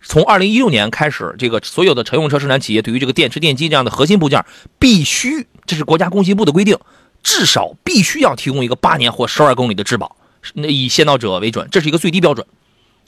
[0.02, 4.42] 从二零一六年开始，这个所有的乘用车生产企业对于这个电池、电机这样的核心部件，
[4.78, 6.78] 必须，这是国家工信部的规定，
[7.22, 10.16] 至少必须要提供一个八年或十二公里的质保，
[10.54, 12.46] 以先到者为准，这是一个最低标准。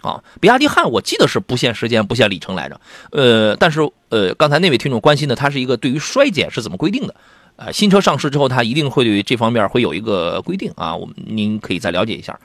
[0.03, 2.81] 啊，比亚迪汉我记得是不限时间、不限里程来着。
[3.11, 7.17] 呃，但是呃，刚才那位听众关心的，它是一个对于衰减是怎么规定的？
[7.57, 10.95] 呃，新车上市之后，它一定会对于这方面会有一个规定啊。
[10.95, 12.39] 我们您可以再了解一下。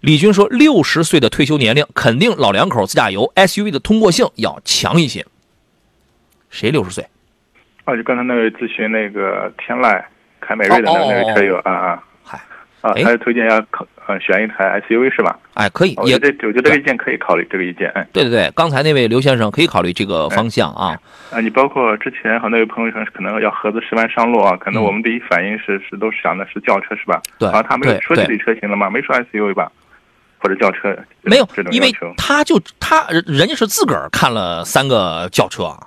[0.00, 5.26] 李军说，六十岁的退休年龄，肯定老两口自驾游 SUV 的通过性要强一些。
[6.48, 7.06] 谁六十岁？
[7.84, 10.02] 啊，就刚才那位咨询那个天籁、
[10.40, 12.04] 凯美瑞的那位车友啊啊。
[12.24, 12.38] 嗨，
[12.80, 13.86] 啊，他推荐要考。
[14.06, 15.38] 呃，选一台 SUV 是吧？
[15.54, 20.98] 哎，可以，也对，我觉得这个意见可以考虑，这个意见，哎，对对对，刚才那位刘先生可以考虑这个方向啊。
[21.30, 27.20] 啊，你包括之前和那位朋友说可能要合资十万上路啊，可能我们第一反应是是都是想的是轿车是吧？
[27.38, 28.90] 对，然后他没有说这类车型了吗？
[28.90, 29.70] 没说 SUV 吧？
[30.38, 30.96] 或者轿车？
[31.22, 35.86] 没有，因为他就他人家是自个儿看了三个轿车啊，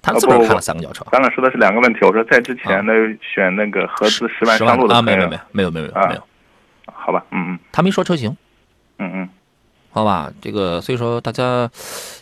[0.00, 1.04] 他自个儿看了三个轿车。
[1.10, 6.22] 咱俩说的是两个问题，我说在之前呢选那个合资十万上路的啊，没有没有没有没有没有。
[6.86, 8.36] 好吧，嗯嗯，他没说车型，
[8.98, 9.28] 嗯嗯，
[9.90, 11.70] 好吧，这个所以说大家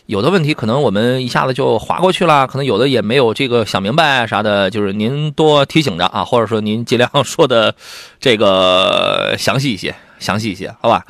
[0.05, 7.75] 有的问题可能我们一下子就划过去了，可能有的也没有这个想明白啥的，就是您多提醒着啊，或者说您尽量说的
[8.19, 11.05] 这个详细一些，详细一些，好吧。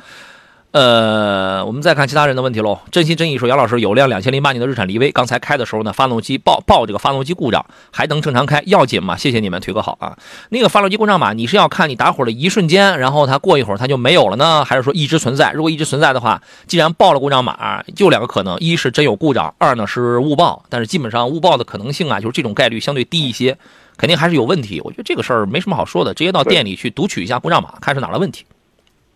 [0.72, 2.78] 呃，我们再看其他人的问题喽。
[2.90, 9.14] 真心真意说，杨老师有辆两千零八年的日产骊威，刚才开的时候呢，发动机报报这个发动机故障，还能正常开，要紧吗？
[9.14, 10.16] 谢谢你们，腿哥好啊。
[10.48, 15.52] 那个发动机故障码，你是要看你打火的一瞬间，然后它过一会儿它就没有了呢，还是说一直存在？
[15.52, 20.64] 如果一直存在的话，既然报了故障码，就两个可能：一是真有故障，二呢是误报。
[20.70, 23.58] 但是基本上误报的可能性啊，就是这种概率相对低一些，
[23.98, 24.80] 肯定还是有问题。
[24.82, 28.46] 我觉得这个事儿没什么好说的，直接到店里去读取一下故障码，看是哪的问题。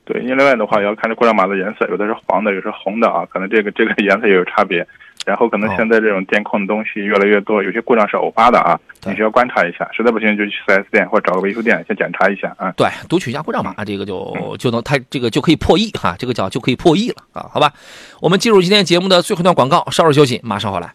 [0.06, 4.86] 对，另外的话也要看这故障码的颜色，有的是黄的，有的是红的啊，可能这个这个颜色也有差别。
[5.24, 12.70] 然后可能现在这种电控的东西越来越多，有些故障是偶发的啊，你需要观察一下，实在不行就去 4S 店或者找个维修店先检查一下啊。
[12.76, 17.72] 对，读取一下故障码，这个就就能它这个就可以破译哈，这个叫就可以破译了啊，好吧？
[18.20, 20.92] 我们进入今天节目的最后一段广告，稍事休息，马上回来。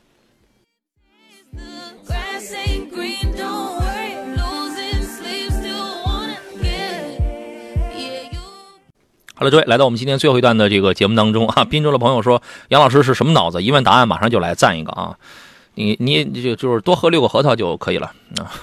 [9.42, 13.64] 好了，各位，来到我们今天最后一段的这个节目当中啊，滨州的朋友说，杨老师是什么脑子？
[13.64, 15.18] 一问答案马上就来赞一个啊，
[15.74, 18.06] 你你你就就是多喝六个核桃就可以了
[18.38, 18.54] 啊，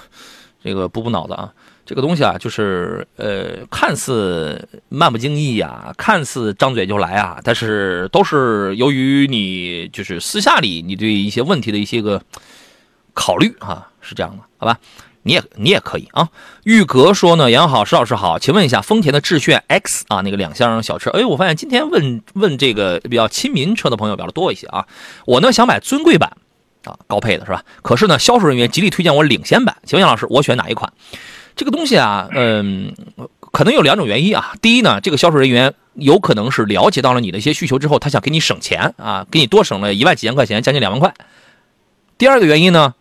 [0.63, 1.53] 这个补补脑子啊，
[1.85, 12.23] 这个东西啊，就是呃，看似漫不经意呀，看似张嘴就来啊，但是都是由于你就是私下里你对一些问题的一些个
[13.15, 14.79] 考虑啊，是这样的，好吧？
[15.23, 16.29] 你也你也可以啊。
[16.65, 24.87] 玉格说呢，杨好，石老师好，请问一下，丰田的致炫 X 啊，那个两厢小车，哎，我发现今天问问这个比较亲民车的朋友比较多一些啊。
[25.27, 26.37] 我呢想买尊贵版
[26.85, 27.65] 啊，高配的是吧？
[27.83, 30.93] 可是呢，销售人员极力推荐我领先版，请问杨老师，我选哪一款？
[31.57, 32.95] 这个东西啊，嗯，
[33.53, 34.55] 可能有两种原因啊。
[34.63, 41.13] 第一呢，这个销售人员有可能是了解到了你的一些需求之后，他想给你省钱啊，给你多省了一万几千块钱，将近两万块。
[42.17, 42.95] 第二个原因呢？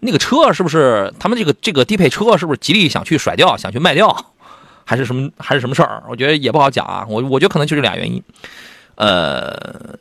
[0.00, 4.14] 那个车是不是他们这个这个低配车是不是吉利想去甩掉，想去卖掉，
[4.84, 6.02] 还是什么还是什么事儿？
[6.08, 7.04] 我觉得也不好讲啊。
[7.08, 8.22] 我我觉得可能就这俩原因，
[8.94, 9.98] 呃，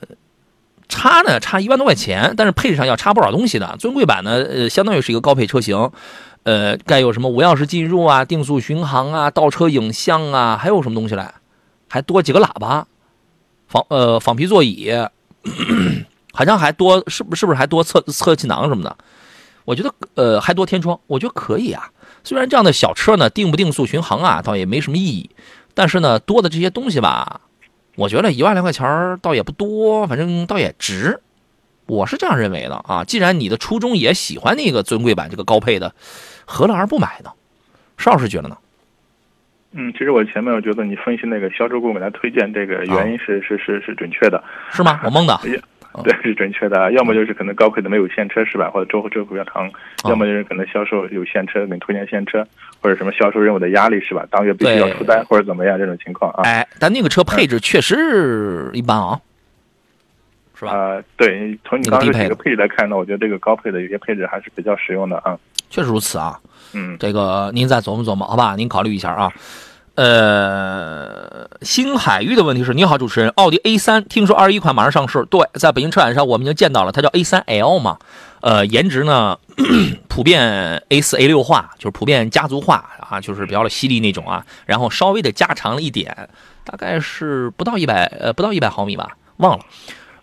[0.88, 3.76] 差呢差一万多块钱，但是配置上要差不少东西的。
[3.80, 5.92] 尊贵版呢，呃，相当于是一个高配车型，
[6.44, 11.34] 呃，该有什么无钥匙进入啊、定速巡航啊、倒车影像啊，还有什么东西来？
[11.90, 12.86] 还多几个喇叭，
[13.68, 14.92] 仿呃仿皮座椅，
[16.34, 18.96] 好像还多是不是不是还多侧侧气囊什么的？
[19.68, 21.92] 我觉得呃还多天窗，我觉得可以啊。
[22.24, 25.30] 虽然这样的小车呢定不定速巡航啊倒也没什么意义，
[25.74, 27.42] 但是呢多的这些东西吧，
[27.98, 31.20] 我觉得一万来块钱倒也不多，反正倒也值。
[31.86, 33.04] 我是这样认为的啊。
[33.04, 35.94] 既然你的初衷也喜欢那个尊贵版这个高配的，
[36.46, 37.32] 何乐而不买呢？
[37.98, 38.58] 邵老师觉得呢？
[39.74, 45.00] 嗯，其实我前面我觉得你分析那个销售顾问来推荐这个原因是是是是准确的，是吗？
[45.04, 45.38] 我蒙的。
[46.04, 46.92] 对，是准确的。
[46.92, 48.70] 要么就是可能高配的没有现车是吧？
[48.70, 49.70] 或者周周比较长。
[50.06, 52.46] 要么就是可能销售有现车，给你推荐现车，
[52.82, 54.26] 或者什么销售任务的压力是吧？
[54.30, 56.44] 当月必须要出单或者怎么样这种情况啊？
[56.44, 59.20] 哎，但那个车配置确实一般啊。
[60.60, 60.72] 是吧？
[60.72, 65.38] 呃，对，从你刚刚几个配置来看呢，我觉得这个高配的有些配置还是比较实用的啊。
[65.70, 66.40] 确实如此啊。
[66.74, 68.56] 嗯，这个您再琢磨琢磨，好吧？
[68.56, 69.32] 您考虑一下啊。
[69.98, 77.98] 呃，新海域的问题是，你好，主持人，奥迪 A 三，听说二一款马上上市，对，在北京车展上我们已经见到了，它叫 A 三 L 嘛，
[78.42, 79.40] 呃，颜值呢
[80.08, 86.16] 普遍 A 四 A 六化，就是普遍家族化啊，就是比较犀利那种啊，然后稍微的加长了一点，
[86.64, 89.66] 大概是不到一百呃不到一百毫米吧，忘了，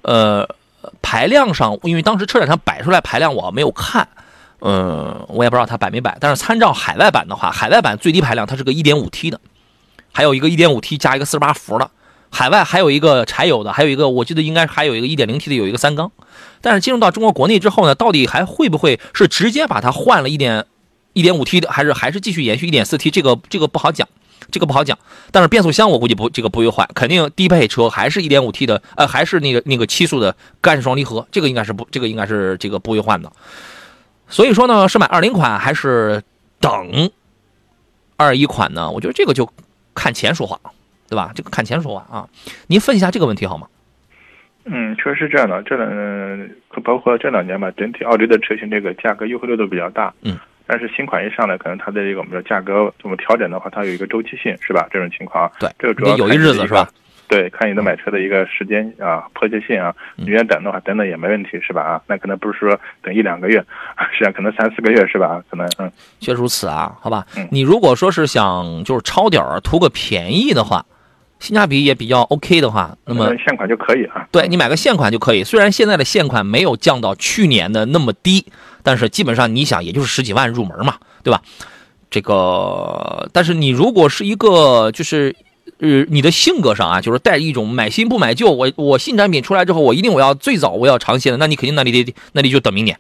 [0.03, 0.49] 呃，
[1.03, 4.07] 排量上，因为当时车展上摆出来排量我没有看。
[4.61, 9.41] 嗯，我也不知道它摆没摆，但是参照海外版的话，海外版最低排量它是个 1.5T 的。
[10.15, 11.91] 还有一个 1.5T 加一个48伏的，
[12.31, 16.11] 海外还有一个柴油的，还有一个我记得应该还有一个 1.0T 的，有一个三缸。
[16.61, 20.65] 但是进入到中国国内之后呢，到底还会不会是直接把它换了一点
[21.15, 23.11] 1.5T 的，还是还是继续延续 1.4T？
[23.11, 24.09] 这个这个不好讲，
[24.51, 24.97] 这个不好讲。
[25.33, 33.33] 但是变速箱我估计不这个不会换，肯定低配车还是一点五 T 的，呃，还是那个那个七速的干式双离合，这个应该是不这个应该是这个不会换的。
[34.29, 36.23] 所以说呢，是买二零款还是
[36.61, 37.11] 等
[38.17, 38.91] 二一款呢？
[38.91, 39.49] 我觉得这个就。
[39.95, 40.59] 看钱说话，
[41.09, 41.31] 对吧？
[41.35, 42.29] 这个看钱说话啊！
[42.67, 43.67] 您分析一下这个问题好吗？
[44.65, 45.63] 嗯，确实是这样的。
[45.63, 46.51] 这两
[46.83, 50.13] 包括这两年吧，整体奥迪的车型这个价格优惠力度比较大。
[50.23, 50.39] 嗯。
[50.67, 54.89] 但是新款一上来，可能它的这个我们说价格怎么调整的话，它有一个周期性，是吧？
[54.91, 55.51] 这种情况。
[55.61, 55.71] 对。
[55.79, 56.89] 这个主要有一日子是吧？
[57.27, 61.83] 对，看你的买车的一个时间啊，迫切性啊，你愿等的话，等等也没问题，是吧？
[61.83, 63.59] 啊，那可能不是说等一两个月，
[64.13, 65.43] 实际上可能三四个月，是吧？
[65.51, 67.27] 可能嗯，确如此啊，好吧。
[67.51, 70.85] 你如果说是想就是抄点儿图个便宜的话，
[71.41, 74.29] 性价比也比较 OK 的话，那么现款就可以啊。
[74.31, 78.47] 对你买个现款就可以，虽然现在的现款没有降到去年的那么低，
[78.83, 81.41] 但是基本上你想也就是十几万入门嘛，对吧？
[82.11, 85.35] 这个，但是你如果是一个就是。
[85.85, 88.51] 呃，你的性格上啊，就是带一种买新不买旧。
[88.51, 91.37] 我我新产品出来之后，我一定我要最早我要尝鲜的。
[91.37, 92.99] 那你肯定那里得那里就等明年，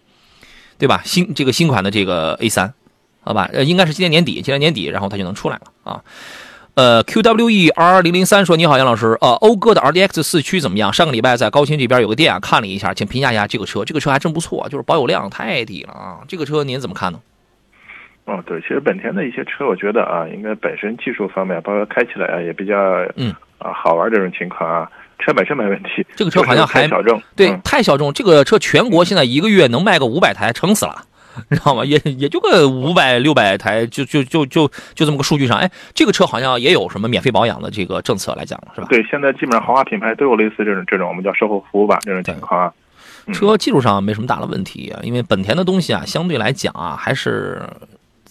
[0.78, 1.00] 对吧？
[1.04, 2.74] 新这个新款的这个 A 三，
[3.22, 3.48] 好吧？
[3.52, 6.02] 呃，应该是今年年底，今年年底，然后它就能出来了啊。
[6.74, 9.16] 呃，QWE R 零零三说：“你好，杨老师。
[9.20, 10.92] 呃，讴歌的 RDX 四驱怎么样？
[10.92, 13.84] 上个礼拜在高新这边有个店啊，看了一下，请评价一下这个车。
[13.84, 16.18] 这个车还真不错，就是保有量太低了啊。
[16.26, 17.20] 这个车您怎么看呢？”
[18.26, 22.74] 哦，对，其实本田的一些车，我觉得啊，应该本身技术方面，包括开起来啊，也比较
[23.16, 26.06] 嗯啊好玩这种情况啊，车本身没问题。
[26.16, 28.12] 这个车好像还小众，对，太小众。
[28.12, 31.04] 这个车全国现在一个月能卖个五百台，撑死了，
[31.50, 31.84] 你知道吗？
[31.84, 35.58] 也也就个五百六百台，就就就就就这么个数据上。
[35.58, 38.86] 哎，这个车好像也有什么免费保养的这个政策来讲了，是吧？
[38.88, 42.72] 对，现在基本上豪华品牌都有类似这种这种我们叫售后服务吧这种情况啊。
[43.32, 47.62] 车技术上没什么大的问题，啊因为本田的东西啊，相对来讲啊，还是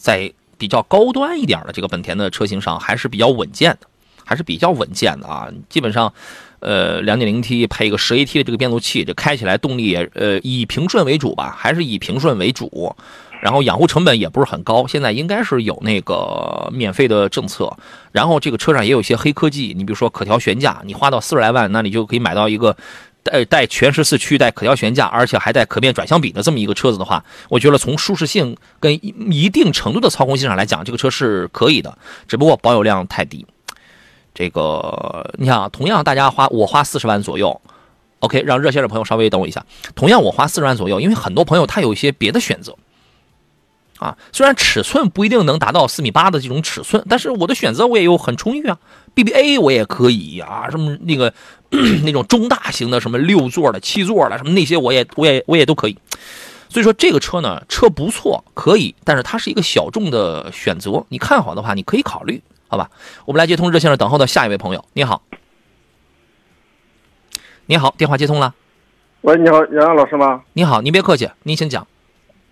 [0.03, 0.33] 在。
[0.55, 3.87] 比较高端一点的这个本田的车型上还是比较稳健的，
[4.23, 5.49] 还是比较稳健的啊。
[5.67, 6.13] 基本上，
[6.59, 12.95] 呃，2.0T 配一个 10AT 的这个变速器，这开起来动力也呃以平顺为主吧，还是以平顺为主。
[13.41, 17.75] 然后养护成本也不是很高，现在应该是有那个免费的政策。
[18.13, 22.77] 然后这个车上也有一些黑科技，你比如说可调悬架，你花到四十来万，那你就可以买到一个。
[23.24, 31.97] 带带全时四驱、带可调悬架，而且还带可变转向比的这么一个车子的话，我觉得从舒适性跟一定程度的操控性上来讲，这个车是可以的。
[32.28, 33.45] 只不过保有量太低。
[34.36, 37.61] 这个你想，同样大家花我花四十万左右
[38.19, 39.63] ，OK，让热线的朋友稍微等我一下。
[39.95, 42.76] 同样我花四十万左右，因为很多朋友他有一些别的选择。
[43.99, 48.78] 啊，虽然尺寸不一定能达到四米八的这种尺寸，但是我的选择我也有很充裕啊。
[49.15, 51.32] BBA 我也可以啊，什么那个
[52.05, 55.97] 那种中大型的，什么六座的、七座的，什么那些我也我也我也都可以。
[56.69, 61.03] 所以说这个车呢，车不错，可以，但是它是一个小众的选择。
[61.09, 62.89] 你看好的话，你可以考虑，好吧？
[63.26, 65.21] 我们来接通热线上等候的下一位朋友，你好，
[67.67, 68.55] 你好，电话接通了。
[69.21, 70.41] 喂，你好，杨洋老师吗？
[70.53, 71.86] 你好，您别客气，您请讲。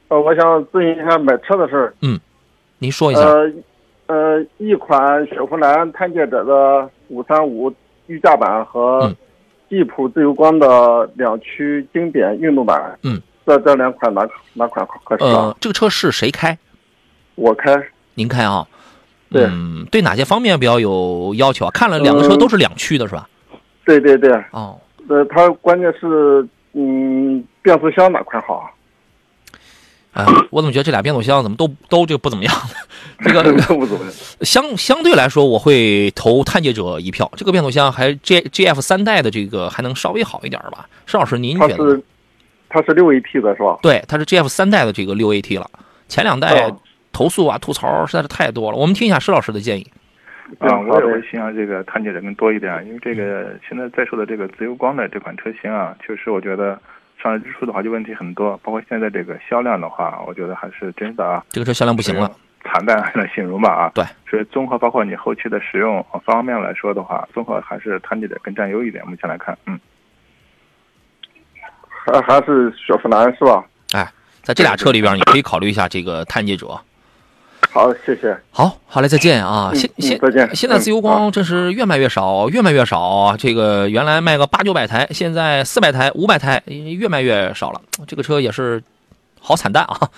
[0.08, 1.94] 呃，我想咨询一下买车的事儿。
[2.02, 2.20] 嗯，
[2.78, 3.22] 您说一下。
[3.22, 3.52] 呃，
[4.08, 7.74] 呃，一款雪佛兰探界者的五三五
[8.08, 9.14] 御驾版和
[9.70, 12.98] 吉普自由光的两驱经典运动版。
[13.04, 15.24] 嗯，这这两款哪哪款合适？
[15.24, 16.58] 呃，这个车是谁开？
[17.36, 17.82] 我开。
[18.14, 18.68] 您开啊？
[19.30, 19.46] 对。
[19.46, 21.72] 嗯，对哪些方面比较有要求啊？
[21.72, 23.30] 看了两个车都是两驱的是吧？
[23.86, 24.32] 对对对。
[24.52, 24.80] 哦。
[25.08, 28.70] 呃，它关键是，嗯，变速箱哪款好
[30.14, 30.24] 啊？
[30.24, 32.54] 啊，我怎么觉得这俩变速箱怎么都都这个不怎么样？
[33.20, 34.12] 这个 不怎么样。
[34.42, 37.32] 相相对来说，我会投探界者一票。
[37.36, 40.88] 这个变速箱还 G G F 三代的这个还能稍微好一点吧？
[41.06, 41.78] 施老师，您觉得？
[41.78, 42.04] 它是
[42.70, 43.78] 它是六 A T 的是吧？
[43.82, 45.70] 对，它是 G F 三代的这个六 A T 了。
[46.08, 46.74] 前两代
[47.14, 48.78] 投诉啊吐槽实在是太多了。
[48.78, 49.88] 我们听一下施老师的建议。
[50.60, 56.78] 啊，我也会希望这个探界者更多一点，因为这个现在在售的这个自由光的这款车型啊，确实我觉得
[57.22, 62.32] 上市之初的话就问题很多，包括现在这个销量的话，我觉得还是真的啊，这个车销量不行了，
[62.64, 63.92] 惨淡来形容吧啊。
[63.94, 69.06] 对，所以综合包括你后期的使用方方面来说的话，综合还是探界者更占优一点。
[69.08, 69.80] 目前来看，嗯，
[71.88, 73.64] 还还是雪佛兰是吧？
[73.94, 74.08] 哎，
[74.42, 76.80] 在这俩车里边，你可以考虑一下这个探界者。
[77.74, 78.38] 好，谢谢。
[78.52, 79.72] 好，好嘞，再见啊！
[79.74, 80.54] 现现再见。
[80.54, 83.34] 现在自由光真是越卖越少，越卖越少。
[83.38, 87.82] 这个原来卖个八九百台，现在四百台、五百台，越卖越少了。
[88.06, 88.84] 这个车也是
[89.40, 90.10] 好惨淡啊。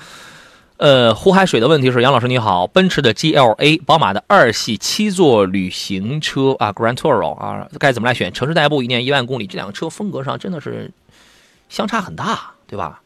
[0.78, 8.34] 呃，胡海水的问题是：杨老师你好，奔驰的 GLA，宝马的二系七座旅行车啊，Grand Tourer 啊，该怎么来选？
[8.34, 10.90] 城市代步一年一万公里，这两个车风格上真的是
[11.70, 13.03] 相差很大，对吧？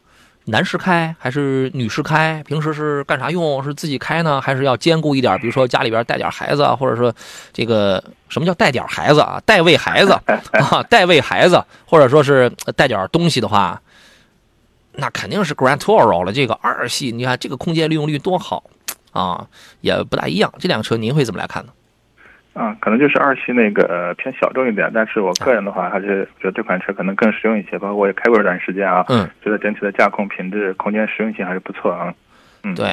[0.50, 2.42] 男士开还是女士开？
[2.44, 3.62] 平时是干啥用？
[3.62, 5.38] 是自己开呢，还是要兼顾一点？
[5.40, 7.14] 比如说家里边带点孩子啊，或者说
[7.52, 9.40] 这个什么叫带点孩子啊？
[9.44, 10.12] 带喂孩子
[10.52, 13.80] 啊， 带喂孩子，或者说是带点东西的话，
[14.92, 16.32] 那肯定是 Grand Tourer 了。
[16.32, 18.64] 这个二系，你看这个空间利用率多好
[19.12, 19.46] 啊，
[19.82, 20.52] 也不大一样。
[20.58, 21.72] 这辆车您会怎么来看呢？
[22.58, 27.78] 啊，可能就是二系那个偏小众一点，但是我个人的话还是觉得这款车可能更实用一些。
[27.78, 32.12] 包括我也开过一段时间啊，嗯，觉得整体的驾控品质、空间实用性还是不错啊。
[32.64, 32.92] 嗯，对，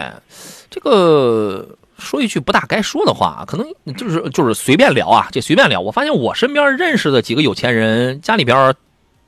[0.69, 5.79] 这个说一句不大该说的话，可能就是就是随便聊啊，这随便聊。
[5.81, 8.71] 我发现我身边认识的几个有钱人家里边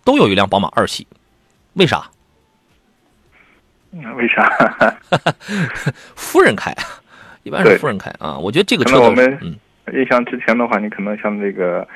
[0.03, 1.07] 都有一辆宝马二系，
[1.73, 2.03] 为啥？
[3.89, 4.47] 为啥？
[6.15, 6.71] 夫人开，
[7.41, 8.37] 一般是夫人开啊。
[8.37, 9.55] 我觉得这个车我们嗯。
[9.93, 11.87] 印象之前的话，你可能像那个，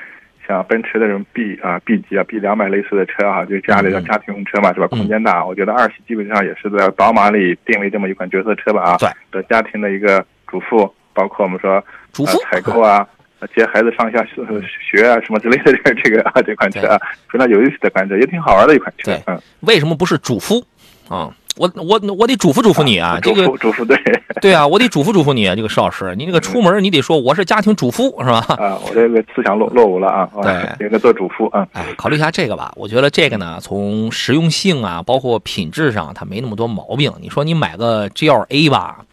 [0.46, 4.86] 像奔驰的这种 B 啊、B 级啊、B 两百类似的车哈，就家里的家庭用车嘛，是吧？
[4.88, 8.96] 空间大，我觉得二系基本上也是在宝马里定位这么一款角色车吧啊。
[8.98, 9.08] 对。
[9.30, 11.82] 的家庭的一个主妇，包括我们说
[12.12, 13.06] 主妇采购啊、
[13.54, 16.98] 接孩子上下学啊什么之类的这 这个啊这款车啊，
[17.30, 19.12] 非常有意思的款车，也挺好玩的一款车。
[19.12, 19.40] 对，嗯。
[19.60, 20.64] 为什么不是主夫
[21.08, 21.34] 啊？
[21.56, 23.96] 我我 我得嘱咐嘱咐你啊，这个嘱咐对
[24.40, 28.38] 对啊，我得嘱咐嘱咐你，这个邵老师，你这个出门你得说我是家庭主妇是吧？
[28.58, 31.66] 啊，我这个思想落落伍了啊， 对，应该做主妇啊。
[31.72, 37.12] 哎，考虑一下这个吧，我觉得这个呢，从实用性啊，包括品质上，它没那么多毛病。
[37.20, 39.04] 你说你买个 GLA 吧，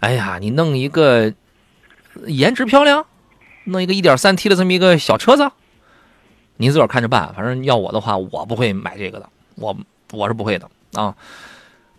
[0.00, 1.32] 哎呀，你弄一个
[2.26, 3.04] 颜值漂亮，
[3.64, 5.50] 弄一个 1.3T 的这么一个小车子，
[6.56, 7.32] 您自个儿看着办。
[7.36, 9.76] 反正要我的话，我不会买这个的，我
[10.12, 11.14] 我是不会的啊。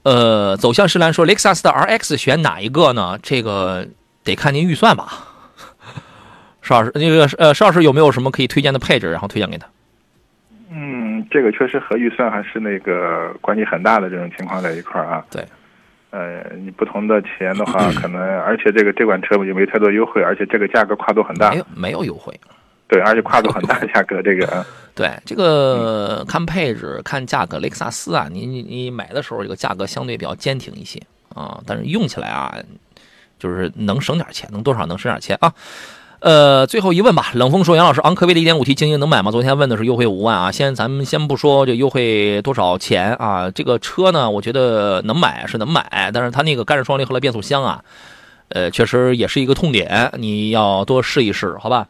[0.03, 3.19] 呃，走向石兰说，雷克萨斯的 RX 选哪一个呢？
[3.21, 3.87] 这个
[4.23, 5.27] 得看您预算吧。
[6.61, 9.67] 邵老师，那个呃，邵老师有没有什么可以推荐的配置，然后推荐给他？
[10.71, 15.23] 嗯，这个确实和预算还是那个关系很大的这种情况在一块儿啊。
[15.29, 15.45] 对。
[16.11, 21.51] 呃，你不同的钱的话， 可能而且这个这款车也没太多优惠，而且这个价格跨度很大。
[21.51, 22.37] 没有没有优惠。
[22.91, 24.65] 对，而且跨度很大价格，这个。
[24.93, 31.01] 对，这个看配置、看价格，雷克萨斯啊，你你你买的时候这个价格相对比较坚挺一些
[31.33, 32.53] 啊，但是用起来啊，
[33.39, 35.53] 就是能省点钱，能多少能省点钱啊。
[36.19, 39.31] 呃，最后一问吧，冷风说杨老师，昂科威的 1.5T 精英能买吗？
[39.31, 47.81] 昨天问的是优惠五万啊，先咱们先不说这优惠多少钱啊，这个车呢，我觉得能买是能买，但是它那个干式双离合的变速箱啊，
[48.49, 51.87] 呃，确实也是一个痛点，你要多试一试，好吧？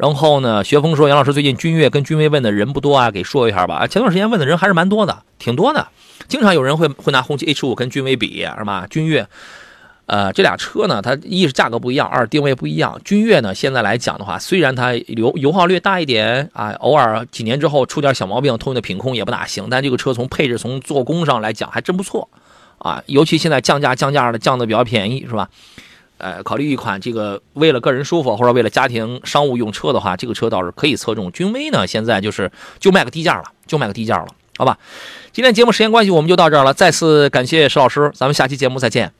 [0.00, 0.64] 然后呢？
[0.64, 3.86] 学峰说：“杨老师最近君越跟君威问的人不多啊，给说一下吧。
[3.86, 5.88] 前段时间问的人还是蛮多的，挺多的。
[6.26, 8.86] 经常有人会会拿红旗 H 五跟君威比，是吧？
[8.88, 9.28] 君越，
[10.06, 12.98] 呃，这俩车呢，它一是价格不一样，二定位不一样。
[13.04, 22.26] 君越呢，现在来讲的话，虽然它油油耗略大一点啊，偶尔几年之后出点小毛病，通用的品控也不大行，但这个车从配置、从做工上来讲还真不错
[22.78, 23.02] 啊。
[23.04, 25.50] 尤其现在降价降价的降的比较便宜，是吧？”
[26.20, 31.32] 呃，考虑一款这个为了个人舒服或者为了家庭商务用车的话，这个车倒是可以侧重。
[31.32, 34.78] 君威呢，现在就是就卖个低价了，就卖个低价了，好吧？
[35.32, 36.74] 今天节目时间关系，我们就到这儿了。
[36.74, 39.19] 再次感谢石老师，咱们下期节目再见。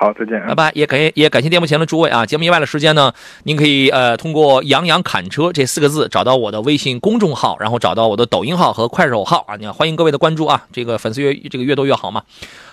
[0.00, 0.70] 好，再见，拜拜。
[0.76, 2.24] 也感也感谢电幕前的诸位啊。
[2.24, 9.56] 节目以外的时间呢，您可以呃通过“杨洋侃车”这四个字找到我的微信公众号，然后找到我的抖音号和快手号啊。
[9.56, 12.22] 你欢迎各位的关注啊，这个粉丝越这个越多越好嘛。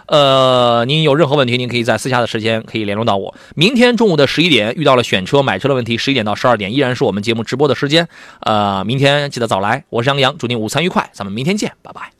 [0.05, 3.33] 呃，您有任何问题，您可以在私下的时间可以联络到我。
[3.55, 8.07] 明天中午的十一点遇到了选车买车的问题，十一点到十二点依然是我们节目直播的时间。
[8.41, 12.14] 呃，明天记得早来，我是杨洋，祝您午餐愉快，咱们明天见，拜拜。